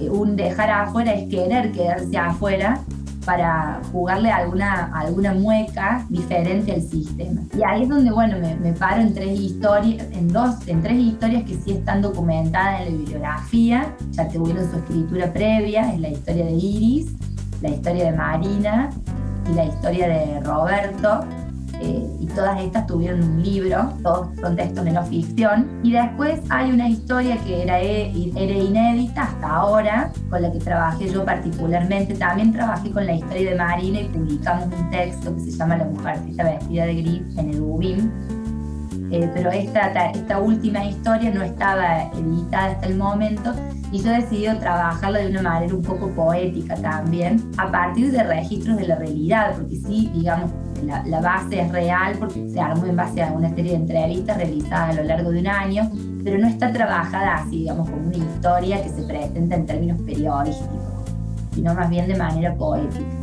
eh, 0.00 0.10
un 0.10 0.36
dejar 0.36 0.70
afuera 0.70 1.14
es 1.14 1.28
querer 1.28 1.72
quedarse 1.72 2.16
afuera 2.16 2.80
para 3.24 3.80
jugarle 3.92 4.30
alguna, 4.30 4.90
alguna 4.94 5.32
mueca 5.32 6.04
diferente 6.08 6.72
al 6.72 6.82
sistema. 6.82 7.40
Y 7.56 7.62
ahí 7.62 7.84
es 7.84 7.88
donde, 7.88 8.10
bueno, 8.10 8.36
me, 8.40 8.56
me, 8.56 8.72
paro 8.72 9.00
en 9.00 9.14
tres 9.14 9.38
historias, 9.38 10.04
en 10.12 10.26
dos, 10.28 10.56
en 10.66 10.82
tres 10.82 10.98
historias 10.98 11.44
que 11.44 11.54
sí 11.54 11.72
están 11.72 12.02
documentadas 12.02 12.80
en 12.80 12.86
la 12.86 12.98
bibliografía, 12.98 13.94
ya 14.10 14.28
tuvieron 14.28 14.68
su 14.68 14.76
escritura 14.76 15.32
previa, 15.32 15.92
es 15.92 16.00
la 16.00 16.08
historia 16.08 16.44
de 16.46 16.52
Iris, 16.52 17.14
la 17.62 17.70
historia 17.70 18.04
de 18.06 18.12
Marina 18.12 18.90
y 19.50 19.54
la 19.54 19.64
historia 19.64 20.08
de 20.08 20.40
Roberto. 20.40 21.20
Eh, 21.80 22.06
y 22.20 22.26
todas 22.26 22.60
estas 22.60 22.86
tuvieron 22.86 23.24
un 23.24 23.42
libro, 23.42 23.92
todos 24.04 24.28
son 24.40 24.54
textos 24.54 24.84
de 24.84 24.92
no 24.92 25.02
ficción. 25.04 25.80
Y 25.82 25.92
después 25.92 26.40
hay 26.48 26.70
una 26.70 26.88
historia 26.88 27.36
que 27.38 27.62
era, 27.62 27.80
era 27.80 28.54
inédita 28.54 29.24
hasta 29.24 29.48
ahora, 29.48 30.12
con 30.30 30.42
la 30.42 30.52
que 30.52 30.60
trabajé 30.60 31.08
yo 31.08 31.24
particularmente. 31.24 32.14
También 32.14 32.52
trabajé 32.52 32.92
con 32.92 33.06
la 33.06 33.14
historia 33.14 33.50
de 33.50 33.56
Marina 33.56 34.00
y 34.00 34.04
publicamos 34.04 34.66
un 34.66 34.90
texto 34.90 35.34
que 35.34 35.40
se 35.40 35.50
llama 35.50 35.76
La 35.76 35.84
mujercita 35.86 36.44
vestida 36.44 36.84
de 36.86 36.94
gris 36.94 37.22
en 37.36 37.50
el 37.50 37.60
UBIM. 37.60 38.41
Eh, 39.12 39.30
pero 39.34 39.50
esta, 39.50 40.10
esta 40.10 40.38
última 40.40 40.82
historia 40.86 41.30
no 41.30 41.42
estaba 41.42 42.04
editada 42.14 42.72
hasta 42.72 42.86
el 42.86 42.96
momento 42.96 43.52
y 43.92 44.02
yo 44.02 44.10
he 44.10 44.22
decidido 44.22 44.56
trabajarla 44.56 45.18
de 45.18 45.26
una 45.28 45.42
manera 45.42 45.74
un 45.74 45.82
poco 45.82 46.08
poética 46.08 46.74
también, 46.76 47.50
a 47.58 47.70
partir 47.70 48.10
de 48.10 48.22
registros 48.22 48.78
de 48.78 48.86
la 48.86 48.96
realidad, 48.96 49.52
porque 49.54 49.76
sí, 49.76 50.10
digamos, 50.14 50.50
la, 50.86 51.04
la, 51.04 51.20
base 51.20 51.60
es 51.60 51.70
real 51.70 52.16
porque 52.18 52.48
se 52.48 52.58
armó 52.58 52.86
en 52.86 52.96
base 52.96 53.22
a 53.22 53.30
una 53.32 53.50
serie 53.50 53.72
de 53.72 53.76
entrevistas 53.76 54.38
realizadas 54.38 54.96
a 54.96 55.02
lo 55.02 55.04
largo 55.04 55.30
de 55.30 55.40
un 55.40 55.46
año, 55.46 55.90
pero 56.24 56.38
no 56.38 56.48
está 56.48 56.72
trabajada 56.72 57.34
así, 57.34 57.58
digamos, 57.58 57.90
como 57.90 58.06
una 58.06 58.16
historia 58.16 58.82
que 58.82 58.88
se 58.88 59.02
presenta 59.02 59.56
en 59.56 59.66
términos 59.66 60.00
periodísticos, 60.06 61.04
sino 61.54 61.74
más 61.74 61.90
bien 61.90 62.08
de 62.08 62.16
manera 62.16 62.54
poética. 62.54 63.21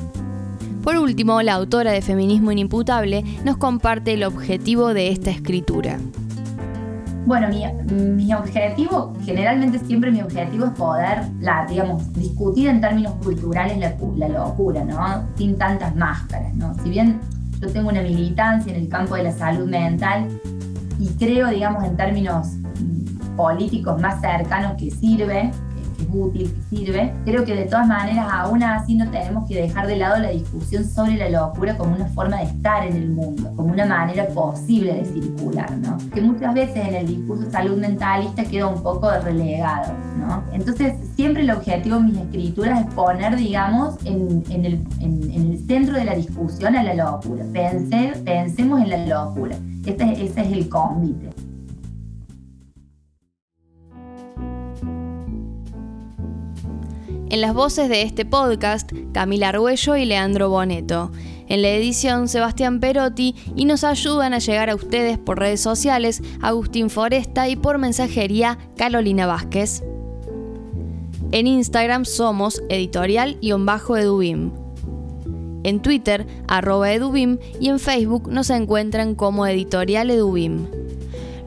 Por 0.84 0.96
último, 0.96 1.42
la 1.42 1.56
autora 1.56 1.92
de 1.92 2.02
Feminismo 2.02 2.52
Inimputable 2.52 3.24
nos 3.44 3.58
comparte 3.58 4.14
el 4.14 4.24
objetivo 4.24 4.94
de 4.94 5.10
esta 5.10 5.30
escritura. 5.30 5.98
Bueno, 7.26 7.48
mi, 7.50 8.34
objetivo, 8.34 9.14
generalmente 9.24 9.78
siempre 9.80 10.10
mi 10.10 10.22
objetivo 10.22 10.66
es 10.66 10.72
poder, 10.72 11.20
digamos, 11.68 12.12
discutir 12.14 12.70
en 12.70 12.82
términos 12.82 13.14
culturales 13.24 13.78
la, 13.78 13.94
la 14.16 14.30
locura, 14.30 14.84
¿no? 14.86 15.28
Sin 15.36 15.58
tantas 15.58 15.96
máscaras, 15.96 16.56
¿no? 16.56 16.74
Si 16.82 16.90
bien 16.90 17.20
yo 17.60 17.70
tengo 17.72 17.90
una 17.90 18.02
militancia 18.02 18.74
en 18.74 18.82
el 18.82 18.90
campo 18.90 19.16
de 19.16 19.24
la 19.24 19.32
salud 19.32 19.68
mental 19.68 20.28
y 20.98 21.08
creo, 21.20 21.50
digamos, 21.50 21.84
en 21.84 21.98
términos 21.98 22.48
mm, 22.48 23.36
políticos 23.36 24.02
más 24.02 24.22
cercanos 24.22 24.74
que 24.78 24.90
sirve, 24.90 25.52
útil, 26.14 26.54
que 26.54 26.76
sirve. 26.76 27.14
Creo 27.26 27.46
que 27.46 27.56
de 27.56 27.66
todas 27.66 27.88
maneras, 27.88 28.28
aún 28.32 28.64
así, 28.64 28.96
no 28.96 29.10
tenemos 29.10 29.48
que 29.48 29.62
dejar 29.62 29.88
de 29.88 29.98
lado 29.98 30.20
la 30.20 30.30
discusión 30.30 30.84
sobre 30.86 31.18
la 31.18 31.30
locura 31.30 31.78
como 31.78 31.96
una 31.96 32.08
forma 32.08 32.38
de 32.38 32.44
estar 32.46 32.86
en 32.86 32.96
el 32.96 33.10
mundo, 33.10 33.52
como 33.56 33.72
una 33.72 33.86
manera 33.86 34.28
posible 34.28 34.94
de 34.94 35.06
circular, 35.06 35.72
¿no? 35.78 35.98
Que 36.14 36.22
muchas 36.22 36.54
veces 36.54 36.88
en 36.88 36.96
el 36.96 37.08
discurso 37.08 37.50
salud 37.52 37.78
mentalista 37.78 38.44
queda 38.44 38.68
un 38.68 38.82
poco 38.82 39.10
relegado, 39.24 39.94
¿no? 40.18 40.44
Entonces, 40.54 40.94
siempre 41.16 41.44
el 41.44 41.52
objetivo 41.52 41.98
de 41.98 42.04
mis 42.04 42.18
escrituras 42.18 42.82
es 42.82 42.94
poner, 42.94 43.36
digamos, 43.36 43.96
en, 44.06 44.44
el, 44.50 44.86
en, 45.00 45.32
el, 45.32 45.60
centro 45.68 45.96
de 45.96 46.06
la 46.06 46.16
discusión 46.16 46.76
a 46.76 46.84
la 46.84 46.94
locura. 46.94 47.44
pensemos 47.54 48.82
en 48.82 48.90
la 48.90 49.06
locura. 49.06 49.56
Este, 49.86 50.26
ese 50.26 50.42
es 50.42 50.52
el 50.52 50.70
convite. 50.70 51.30
En 57.30 57.42
las 57.42 57.54
voces 57.54 57.90
de 57.90 58.02
este 58.02 58.26
podcast, 58.26 58.92
Camila 59.14 59.50
Arguello 59.50 59.96
y 59.96 60.06
Leandro 60.06 60.50
Boneto. 60.50 61.12
En 61.48 61.62
la 61.62 61.70
edición, 61.70 62.28
Sebastián 62.28 62.80
Perotti 62.80 63.36
y 63.56 63.66
nos 63.66 63.84
ayudan 63.84 64.34
a 64.34 64.40
llegar 64.40 64.72
a 64.72 64.76
ustedes 64.76 65.20
por 65.20 65.38
redes 65.38 65.62
sociales, 65.62 66.24
Agustín 66.42 66.90
Foresta 66.90 67.48
y 67.48 67.56
por 67.56 67.78
mensajería, 67.78 68.58
Carolina 68.76 69.28
Vázquez. 69.28 69.84
En 71.32 71.46
Instagram 71.46 72.06
somos 72.06 72.64
editorial-edubim. 72.68 74.52
En 75.64 75.82
Twitter, 75.84 76.26
arroba 76.48 76.92
edubim 76.92 77.38
y 77.60 77.70
en 77.70 77.80
Facebook 77.80 78.28
nos 78.28 78.50
encuentran 78.50 79.14
como 79.14 79.46
editorial 79.46 80.10
edubim. 80.10 80.79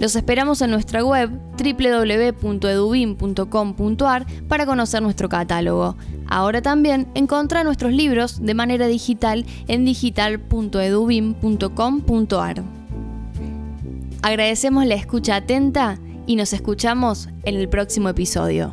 Los 0.03 0.17
esperamos 0.17 0.61
en 0.63 0.71
nuestra 0.73 1.05
web 1.05 1.31
www.edubim.com.ar 1.57 4.27
para 4.49 4.67
conocer 4.67 5.01
nuestro 5.01 5.29
catálogo. 5.29 5.97
Ahora 6.27 6.61
también 6.61 7.07
encontra 7.15 7.63
nuestros 7.63 7.93
libros 7.93 8.45
de 8.45 8.55
manera 8.55 8.89
digital 8.89 9.47
en 9.69 9.85
digital.edubim.com.ar. 9.85 12.65
Agradecemos 14.23 14.87
la 14.87 14.97
escucha 14.97 15.37
atenta 15.37 16.01
y 16.27 16.35
nos 16.35 16.53
escuchamos 16.53 17.29
en 17.45 17.55
el 17.55 17.69
próximo 17.69 18.09
episodio. 18.09 18.73